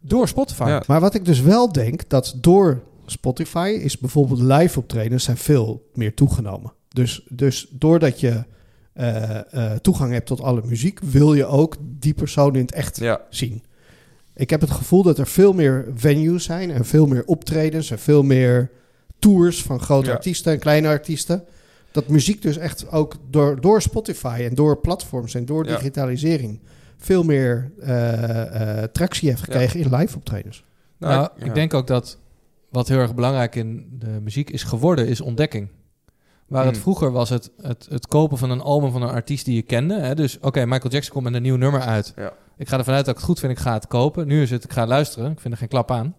[0.00, 0.64] Door Spotify.
[0.68, 0.82] Ja.
[0.86, 2.80] Maar wat ik dus wel denk, dat door
[3.12, 6.72] Spotify is bijvoorbeeld live optredens zijn veel meer toegenomen.
[6.88, 8.44] Dus, dus doordat je
[8.92, 9.38] eh,
[9.72, 13.20] eh, toegang hebt tot alle muziek, wil je ook die persoon in het echt Ja.
[13.30, 13.62] zien.
[14.34, 17.98] Ik heb het gevoel dat er veel meer venues zijn en veel meer optredens en
[17.98, 18.70] veel meer
[19.18, 20.12] tours van grote Ja.
[20.14, 21.44] artiesten en kleine artiesten.
[21.90, 25.76] Dat muziek dus echt ook door, door Spotify en door platforms en door Ja.
[25.76, 26.60] digitalisering
[26.96, 30.64] veel meer eh, eh, tractie heeft gekregen in live optredens.
[30.98, 31.44] Nou, ja.
[31.46, 32.18] ik denk ook dat
[32.72, 35.68] wat heel erg belangrijk in de muziek is geworden, is ontdekking.
[36.46, 36.82] Waar het Hmm.
[36.82, 39.94] vroeger was het, het, het kopen van een album van een artiest die je kende.
[39.94, 40.14] Hè?
[40.14, 42.12] Dus oké, Michael Jackson komt met een nieuw nummer uit.
[42.16, 42.32] Ja.
[42.56, 44.26] Ik ga ervan uit dat ik het goed vind, ik ga het kopen.
[44.26, 46.14] Nu is het, ik ga luisteren, ik vind er geen klap aan.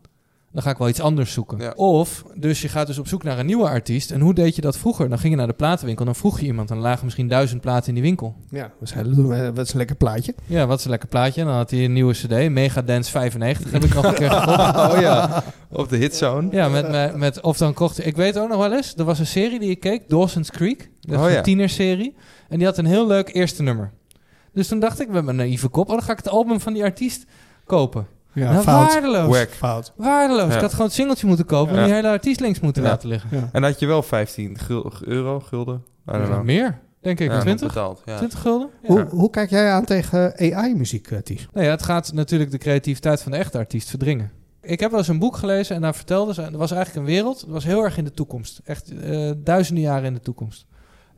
[0.54, 1.58] Dan ga ik wel iets anders zoeken.
[1.60, 1.72] Ja.
[1.76, 4.12] Of, dus je gaat dus op zoek naar een nieuwe artiest.
[4.12, 5.10] En hoe deed je dat vroeger?
[5.10, 6.68] Dan ging je naar de platenwinkel, dan vroeg je iemand.
[6.68, 8.36] Dan lagen misschien duizend platen in die winkel.
[8.50, 8.72] Ja,
[9.54, 10.36] wat is een lekker plaatje.
[10.46, 11.42] Ja, wat is een lekker plaatje.
[11.42, 13.72] En dan had hij een nieuwe cd, Megadance 95.
[13.72, 14.94] heb ik nog een keer gekocht.
[14.94, 16.48] Oh ja, op de hitzone.
[16.52, 19.20] Ja, met, met, met, of dan kocht ik weet ook nog wel eens, er was
[19.20, 20.90] een serie die ik keek, Dawson's Creek.
[21.02, 21.42] Dat is Oh, een ja.
[21.42, 22.16] tienerserie.
[22.50, 23.92] En die had een heel leuk eerste nummer.
[24.54, 26.74] Dus toen dacht ik met mijn naïeve kop, oh, dan ga ik het album van
[26.74, 27.26] die artiest
[27.66, 28.08] kopen.
[28.34, 28.92] Ja, nou, fout.
[28.94, 29.38] waardeloos.
[29.38, 29.50] Wack.
[29.50, 29.94] Fout.
[29.96, 30.50] Waardeloos.
[30.50, 30.56] Ja.
[30.56, 32.90] Ik had gewoon het singeltje moeten kopen en die hele artiest links moeten Ja.
[32.90, 33.30] laten liggen.
[33.32, 33.50] Ja.
[33.52, 35.84] En had je wel 15 gul- euro, gulden.
[36.10, 36.44] I don't know.
[36.44, 37.32] Meer, denk ik.
[37.32, 37.68] Ja, 20?
[37.68, 38.18] Betaald, ja.
[38.18, 38.70] 20 gulden?
[38.82, 38.88] Ja.
[38.88, 41.48] Hoe, hoe kijk jij aan tegen AI-muziek, eh, Ties?
[41.54, 44.32] Nou ja, het gaat natuurlijk de creativiteit van de echte artiest verdringen.
[44.62, 46.42] Ik heb wel eens een boek gelezen en daar vertelde ze...
[46.42, 48.62] Er was eigenlijk een wereld, het was heel erg in de toekomst.
[48.64, 50.66] Echt eh, duizenden jaren in de toekomst.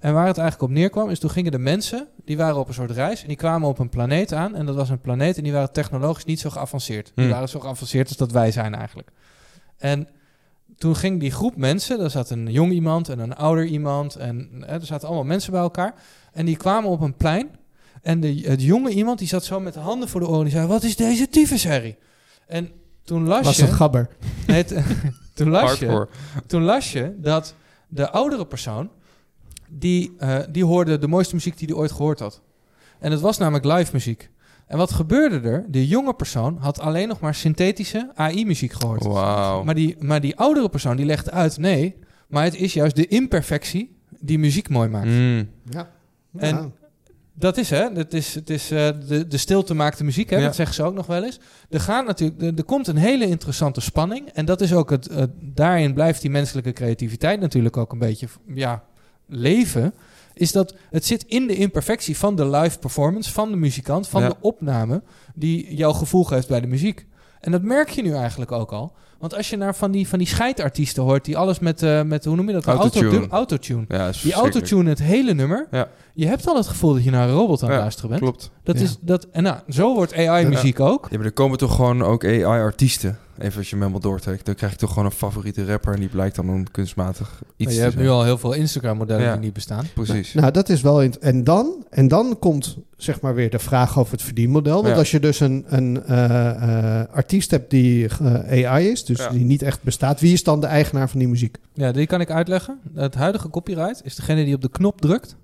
[0.06, 2.08] En waar het eigenlijk op neerkwam, is toen gingen de mensen...
[2.26, 4.56] die waren op een soort reis en die kwamen op een planeet aan.
[4.56, 7.12] En dat was een planeet en die waren technologisch niet zo geavanceerd.
[7.16, 7.34] Die Hmm.
[7.34, 9.10] waren zo geavanceerd als dat wij zijn eigenlijk.
[9.78, 10.08] En
[10.78, 12.00] toen ging die groep mensen...
[12.00, 14.16] er zat een jong iemand en een ouder iemand...
[14.16, 15.94] en eh, er zaten allemaal mensen bij elkaar.
[16.34, 17.50] En die kwamen op een plein...
[18.02, 20.44] En de, het jonge iemand die zat zo met de handen voor de oren.
[20.44, 21.98] Die zei: Wat is deze tyfusherrie?
[22.48, 22.72] En
[23.04, 23.64] toen las Was je.
[23.66, 24.08] het gabber?
[24.48, 24.66] Nee,
[25.34, 26.08] toen, las je
[26.48, 27.56] toen las je dat
[27.88, 28.90] de oudere persoon.
[29.80, 32.42] Die, eh, die hoorde de mooiste muziek die hij ooit gehoord had.
[33.00, 34.30] En het was namelijk live muziek.
[34.68, 35.66] En wat gebeurde er?
[35.68, 39.04] De jonge persoon had alleen nog maar synthetische AI-muziek gehoord.
[39.64, 41.96] Maar die, maar die oudere persoon die legde uit: nee,
[42.28, 45.06] maar het is juist de imperfectie die muziek mooi maakt.
[45.08, 45.50] Mm.
[45.70, 45.90] Ja.
[46.38, 46.70] En Ja.
[47.38, 50.38] Dat is hè, het is, het is eh, de, de stilte maakt de muziek, hè?
[50.38, 50.44] Ja.
[50.46, 51.40] dat zeggen ze ook nog wel eens.
[51.70, 54.30] Er, gaat natuurlijk, er, er komt een hele interessante spanning.
[54.30, 58.28] En dat is ook het, het- daarin blijft die menselijke creativiteit natuurlijk ook een beetje
[58.54, 58.84] ja,
[59.28, 59.94] leven.
[60.34, 64.22] Is dat het zit in de imperfectie van de live performance, van de muzikant, van
[64.22, 64.28] Ja.
[64.30, 65.02] de opname,
[65.36, 67.06] die jouw gevoel geeft bij de muziek.
[67.40, 68.94] En dat merk je nu eigenlijk ook al.
[69.20, 72.26] Want als je naar van die, van die scheidartiesten hoort, die alles met, eh, met
[72.26, 72.66] hoe noem je dat?
[72.66, 73.10] Autotune.
[73.18, 73.86] Auto- autotune.
[73.88, 75.68] Ja, Die autotune het hele nummer.
[75.72, 75.88] Ja.
[76.14, 78.22] Je hebt al het gevoel dat je naar een robot aan het Ja, luisteren bent.
[78.22, 78.52] Klopt.
[78.64, 79.28] Dat is dat.
[79.32, 81.08] En nou, zo wordt AI-muziek ook.
[81.12, 83.18] Ja, maar er komen toch gewoon ook AI-artiesten.
[83.40, 84.46] Even als je hem helemaal doortrekt.
[84.46, 85.94] Dan krijg je toch gewoon een favoriete rapper.
[85.94, 88.06] En die blijkt dan een kunstmatig iets je te hebt zijn.
[88.06, 89.32] nu al heel veel Instagram-modellen Ja.
[89.34, 89.86] die niet bestaan.
[89.94, 90.34] Precies.
[90.34, 91.02] Nou, dat is wel...
[91.04, 94.76] En dan, en dan komt zeg maar weer de vraag over het verdienmodel.
[94.76, 94.96] Want Ja.
[94.96, 99.30] als je dus een, een eh, eh, artiest hebt die eh, AI is, dus Ja.
[99.30, 101.58] die niet echt bestaat, wie is dan de eigenaar van die muziek?
[101.74, 102.80] Ja, die kan ik uitleggen.
[102.96, 105.36] Het huidige copyright is degene die op de knop drukt,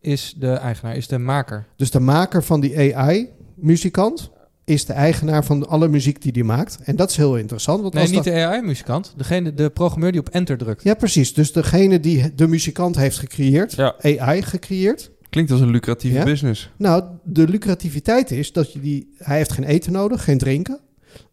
[0.00, 1.64] is de eigenaar, is de maker.
[1.76, 4.30] Dus de maker van die AI-muzikant
[4.64, 6.78] is de eigenaar van alle muziek die die maakt.
[6.84, 7.80] En dat is heel interessant.
[7.82, 9.12] Want Nee, als niet dat- de AI-muzikant.
[9.16, 10.82] Degene, de programmeur die op enter drukt.
[10.82, 11.34] Ja, precies.
[11.34, 13.94] Dus degene die de muzikant heeft gecreëerd, Ja.
[14.02, 15.10] AI gecreëerd.
[15.30, 16.24] Klinkt als een lucratieve Ja?
[16.24, 16.70] business.
[16.76, 19.14] Nou, de lucrativiteit is dat je die...
[19.18, 20.78] Hij heeft geen eten nodig, geen drinken.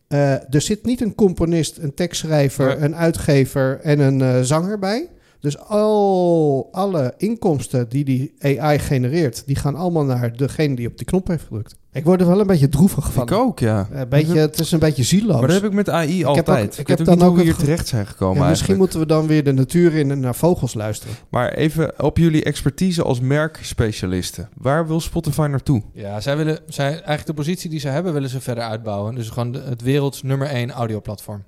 [0.08, 5.10] Eh, er zit niet een componist, een tekstschrijver, een uitgever en een eh, zanger bij.
[5.42, 10.98] Dus al, alle inkomsten die die AI genereert, die gaan allemaal naar degene die op
[10.98, 11.76] die knop heeft gedrukt.
[11.94, 13.24] Ik word er wel een beetje droevig van.
[13.24, 13.88] Ik ook, ja.
[13.92, 15.40] Een beetje, het is een beetje zieloos.
[15.40, 16.74] Maar dat heb ik met AI altijd.
[16.74, 18.78] ook- ik heb ook niet dan hoe we ook hier terecht zijn gekomen Ja, misschien
[18.78, 21.16] moeten we dan weer de natuur in en naar vogels luisteren.
[21.30, 24.50] Maar even op jullie expertise als merkspecialisten.
[24.58, 25.82] Waar wil Spotify naartoe?
[25.94, 29.16] Ja, zij willen, zij, eigenlijk de positie die ze hebben, willen ze verder uitbouwen.
[29.16, 31.44] Dus gewoon de- het werelds nummer één audioplatform.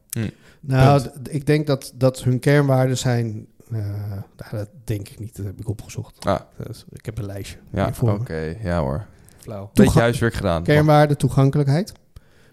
[0.65, 1.25] Nou, Punt.
[1.25, 3.45] d- ik denk dat, dat hun kernwaarden zijn...
[3.75, 6.25] eh, nou, dat denk ik niet, dat heb ik opgezocht.
[6.25, 7.57] Ah, Dus ik heb een lijstje.
[7.71, 8.55] ja, oké.
[8.63, 9.05] Ja hoor.
[9.38, 9.69] Flauw.
[9.73, 10.63] Beetje huiswerk gedaan.
[10.63, 11.93] Kernwaarde, toegankelijkheid.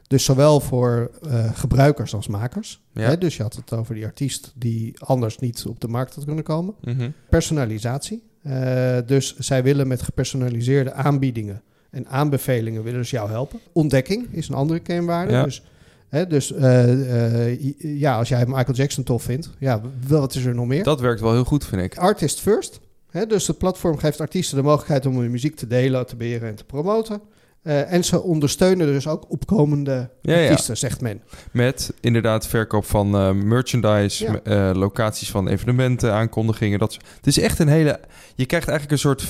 [0.06, 2.83] Dus zowel voor eh, gebruikers als makers.
[2.92, 3.02] Ja.
[3.02, 6.24] Hè, dus je had het over die artiest die anders niet op de markt had
[6.24, 6.74] kunnen komen.
[6.80, 7.11] Mhm.
[7.28, 8.22] Personalisatie.
[8.42, 13.61] Eh, dus zij willen met gepersonaliseerde aanbiedingen en aanbevelingen willen ze jou helpen.
[13.72, 15.33] Ontdekking is een andere kernwaarde.
[15.33, 15.42] Ja.
[15.44, 15.62] Dus,
[16.11, 20.55] hè, dus eh, eh, ja, als jij Michael Jackson tof vindt, ja, wat is er
[20.55, 20.83] nog meer?
[20.85, 21.96] Dat werkt wel heel goed, vind ik.
[21.99, 22.81] Artist first.
[23.11, 26.49] Hè, dus het platform geeft artiesten de mogelijkheid om hun muziek te delen, te beheren
[26.49, 27.20] en te promoten.
[27.62, 30.49] Eh, en ze ondersteunen dus ook opkomende Ja, ja.
[30.49, 31.23] artiesten, zegt men.
[31.53, 33.11] Met inderdaad verkoop van
[33.49, 34.75] merchandise, Ja.
[34.75, 36.79] locaties van evenementen, aankondigingen.
[36.79, 38.01] Dat soort- het is echt een hele...
[38.35, 39.29] Je krijgt eigenlijk een soort,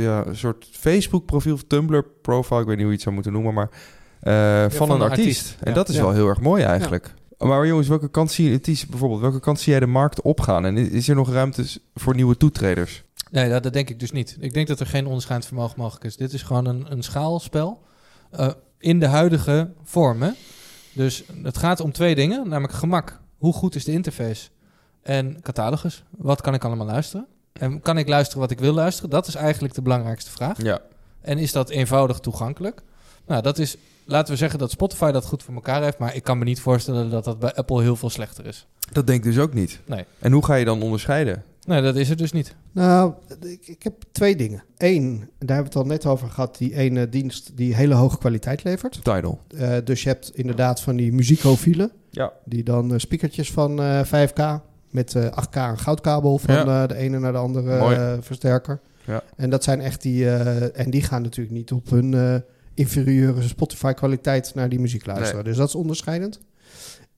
[0.00, 2.60] ja, een soort Facebook-profiel of Tumblr-profile.
[2.60, 3.70] Ik weet niet hoe je het zou moeten noemen, maar
[4.32, 5.26] van, van een artiest.
[5.28, 5.56] artiest.
[5.60, 5.74] En Ja.
[5.74, 6.02] dat is Ja.
[6.02, 7.14] wel heel erg mooi eigenlijk.
[7.38, 10.20] Maar jongens, welke kant zie je, het is bijvoorbeeld, welke kant zie jij de markt
[10.22, 10.64] opgaan?
[10.66, 13.04] En is er nog ruimte voor nieuwe toetreders?
[13.30, 14.36] Nee, dat, dat denk ik dus niet.
[14.40, 16.16] Ik denk dat er geen onderscheidend vermogen mogelijk is.
[16.16, 17.82] Dit is gewoon een, een schaalspel
[18.30, 20.34] eh, in de huidige vormen.
[20.92, 23.20] Dus het gaat om twee dingen, namelijk gemak.
[23.38, 24.48] Hoe goed is de interface?
[25.02, 26.04] En catalogus.
[26.10, 27.26] Wat kan ik allemaal luisteren?
[27.52, 29.10] En kan ik luisteren wat ik wil luisteren?
[29.10, 30.62] Dat is eigenlijk de belangrijkste vraag.
[30.62, 30.80] Ja.
[31.20, 32.82] En is dat eenvoudig toegankelijk?
[33.26, 36.22] Nou, dat is, laten we zeggen dat Spotify dat goed voor elkaar heeft, maar ik
[36.22, 38.66] kan me niet voorstellen dat dat bij Apple heel veel slechter is.
[38.92, 39.80] Dat denk ik dus ook niet.
[39.86, 40.04] Nee.
[40.18, 41.42] En hoe ga je dan onderscheiden?
[41.66, 42.54] Nee, dat is het dus niet.
[42.72, 44.62] Nou, ik, ik heb twee dingen.
[44.76, 48.18] Eén, daar hebben we het al net over gehad, die ene dienst die hele hoge
[48.18, 49.00] kwaliteit levert.
[49.04, 49.40] Tidal.
[49.56, 52.32] Eh, dus je hebt inderdaad van die muziekofielen, Ja.
[52.44, 56.82] die dan eh, speakertjes van eh, 5K met eh 8K een goudkabel van Ja.
[56.82, 58.80] eh, de ene naar de andere versterker.
[59.04, 59.22] Ja.
[59.36, 62.34] En dat zijn echt die, eh, en die gaan natuurlijk niet op hun eh,
[62.76, 65.44] inferieure Spotify kwaliteit naar die muziek luisteren.
[65.44, 66.40] Dus dat is onderscheidend.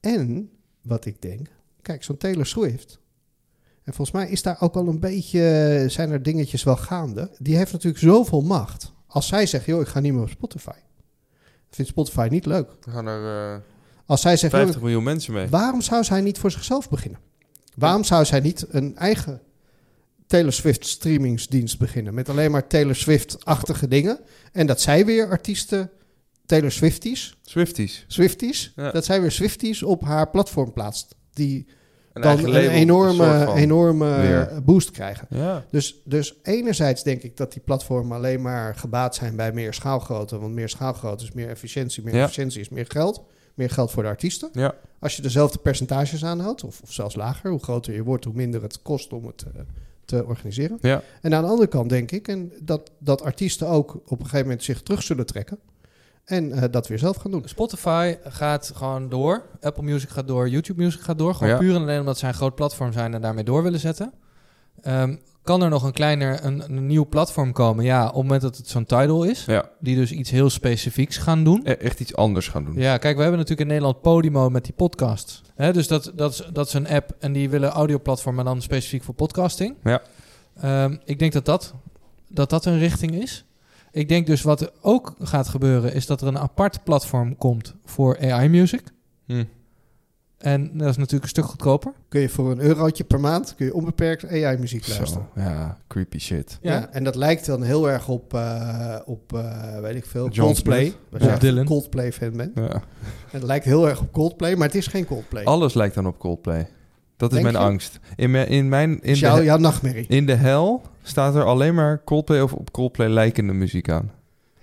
[0.01, 0.51] En
[0.83, 1.49] wat ik denk,
[1.83, 3.01] kijk, zo'n Taylor Swift.
[3.83, 7.31] En volgens mij is daar ook al een beetje, zijn er dingetjes wel gaande.
[7.39, 8.93] Die heeft natuurlijk zoveel macht.
[9.07, 10.79] Als zij zegt, joh, ik ga niet meer op Spotify.
[11.71, 12.71] Vindt Spotify niet leuk.
[12.85, 13.61] Er gaan er eh,
[14.07, 15.49] Als zij zegt, joh, 50 miljoen mensen mee.
[15.49, 17.21] Waarom zou zij niet voor zichzelf beginnen?
[17.77, 19.41] Waarom zou zij niet een eigen
[20.29, 22.15] Taylor Swift streamingsdienst beginnen?
[22.15, 24.21] Met alleen maar Taylor Swift-achtige dingen.
[24.53, 25.91] En dat zij weer artiesten,
[26.47, 28.05] Taylor Swifties, Swifties.
[28.09, 28.91] Swifties, Ja.
[28.91, 31.15] dat zij weer Swifties op haar platform plaatst.
[31.33, 31.67] Die
[32.13, 34.63] Een dan een label, enorme, enorme weer.
[34.65, 35.27] boost krijgen.
[35.31, 35.65] Ja.
[35.71, 40.39] Dus, dus enerzijds denk ik dat die platformen alleen maar gebaat zijn bij meer schaalgrootte.
[40.39, 42.03] Want meer schaalgrootte is meer efficiëntie.
[42.03, 42.23] Meer Ja.
[42.23, 43.23] efficiëntie is meer geld.
[43.55, 44.49] Meer geld voor de artiesten.
[44.53, 44.75] Ja.
[45.01, 48.63] Als je dezelfde percentages aanhoudt, of, of zelfs lager, hoe groter je wordt, hoe minder
[48.63, 49.61] het kost om het eh,
[50.09, 50.79] te organiseren.
[50.81, 51.03] Ja.
[51.21, 54.41] En aan de andere kant denk ik en dat, dat artiesten ook op een gegeven
[54.47, 55.59] moment zich terug zullen trekken.
[56.25, 57.43] En eh, dat weer zelf gaan doen.
[57.45, 59.43] Spotify gaat gewoon door.
[59.61, 60.49] Apple Music gaat door.
[60.49, 61.35] YouTube Music gaat door.
[61.35, 61.59] Gewoon Ja.
[61.59, 64.13] puur en alleen omdat zij een groot platform zijn en daarmee door willen zetten.
[64.83, 67.85] Ehm, kan er nog een kleiner, een, een nieuw platform komen?
[67.85, 69.45] Ja, op het moment dat het zo'n Tidal is.
[69.45, 69.71] ja.
[69.81, 71.61] Die dus iets heel specifieks gaan doen.
[71.65, 72.75] E- Echt iets anders gaan doen.
[72.75, 75.43] Ja, kijk, we hebben natuurlijk in Nederland Podimo met die podcast.
[75.55, 78.63] Hè, dus dat, dat, is, dat is een app en die willen audioplatform, maar dan
[78.63, 79.75] specifiek voor podcasting.
[79.85, 80.03] Ja.
[80.61, 81.75] Ehm, ik denk dat dat,
[82.29, 83.45] dat dat een richting is.
[83.93, 87.75] Ik denk dus wat er ook gaat gebeuren, is dat er een apart platform komt
[87.85, 88.83] voor AI-music.
[89.27, 89.45] Hm.
[90.39, 91.93] En dat is natuurlijk een stuk goedkoper.
[92.09, 95.29] Kun je voor een eurotje per maand kun je onbeperkt AI-muziek luisteren.
[95.35, 96.59] Zo, ja, creepy shit.
[96.61, 96.73] Ja.
[96.73, 96.89] Ja.
[96.91, 100.95] en dat lijkt dan heel erg op, eh, op eh, weet ik veel, John Coldplay.
[101.21, 102.51] Als je Coldplay-fan bent.
[102.55, 102.83] Ja.
[103.31, 105.45] Het lijkt heel erg op Coldplay, maar het is geen Coldplay.
[105.45, 106.69] Alles lijkt dan op Coldplay.
[107.17, 107.71] Dat is Denk mijn je?
[107.71, 107.99] angst.
[108.17, 110.07] In, mijn, in, mijn, in, jouw, de, jouw nachtmerrie.
[110.09, 114.11] in de hel staat er alleen maar Coldplay of op Coldplay lijkende muziek aan.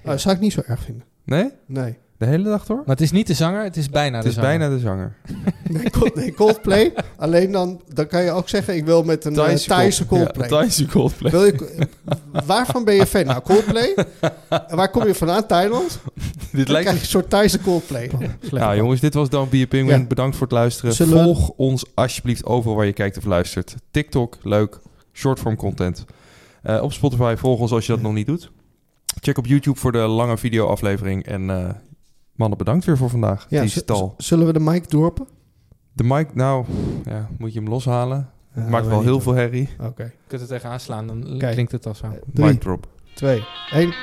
[0.04, 1.06] Oh, dat zou ik niet zo erg vinden.
[1.24, 1.52] Nee?
[1.66, 1.98] Nee.
[2.18, 2.78] De hele dag door?
[2.78, 4.50] Maar het is niet de zanger, het is bijna het de is zanger.
[4.50, 5.16] bijna de zanger.
[5.70, 6.94] Nee, Cold- nee, Coldplay.
[7.18, 10.50] Alleen dan, dan kan je ook zeggen, ik wil met een eh, Thaise Coldplay.
[10.50, 11.32] Ja, Thaise Coldplay.
[11.32, 11.88] Wil je,
[12.46, 13.26] waarvan ben je fan?
[13.26, 13.96] Nou, Coldplay.
[14.50, 15.46] En waar kom je vandaan?
[15.48, 15.90] Thailand?
[16.52, 18.12] Dit Dan lijkt krijg je een soort Thaise Coldplay.
[18.52, 20.00] Nou jongens, dit was Don't Be a Penguin.
[20.00, 20.06] Ja.
[20.08, 20.94] Bedankt voor het luisteren.
[20.94, 23.76] Zullen we- Volg ons alsjeblieft overal waar je kijkt of luistert.
[23.92, 24.80] TikTok, leuk.
[25.14, 26.06] Shortform content.
[26.62, 28.52] Eh, op Spotify, volg ons als je dat nog niet doet.
[29.22, 31.26] Check op YouTube voor de lange videoaflevering.
[31.26, 31.70] En eh,
[32.36, 33.46] mannen, bedankt weer voor vandaag.
[33.50, 34.14] Ja, Die stal.
[34.18, 35.28] Zullen we de mic dorpen?
[35.94, 36.66] De mic, nou,
[37.06, 38.30] ja, moet je hem loshalen?
[38.54, 39.70] Ja, Het maakt wel heel veel herrie.
[39.82, 40.04] Oké.
[40.04, 41.54] Je kunt er tegenaan slaan, dan Kijk.
[41.54, 42.08] klinkt het al zo.
[42.34, 42.88] Drie, Mic drop.
[43.14, 43.94] twee, één.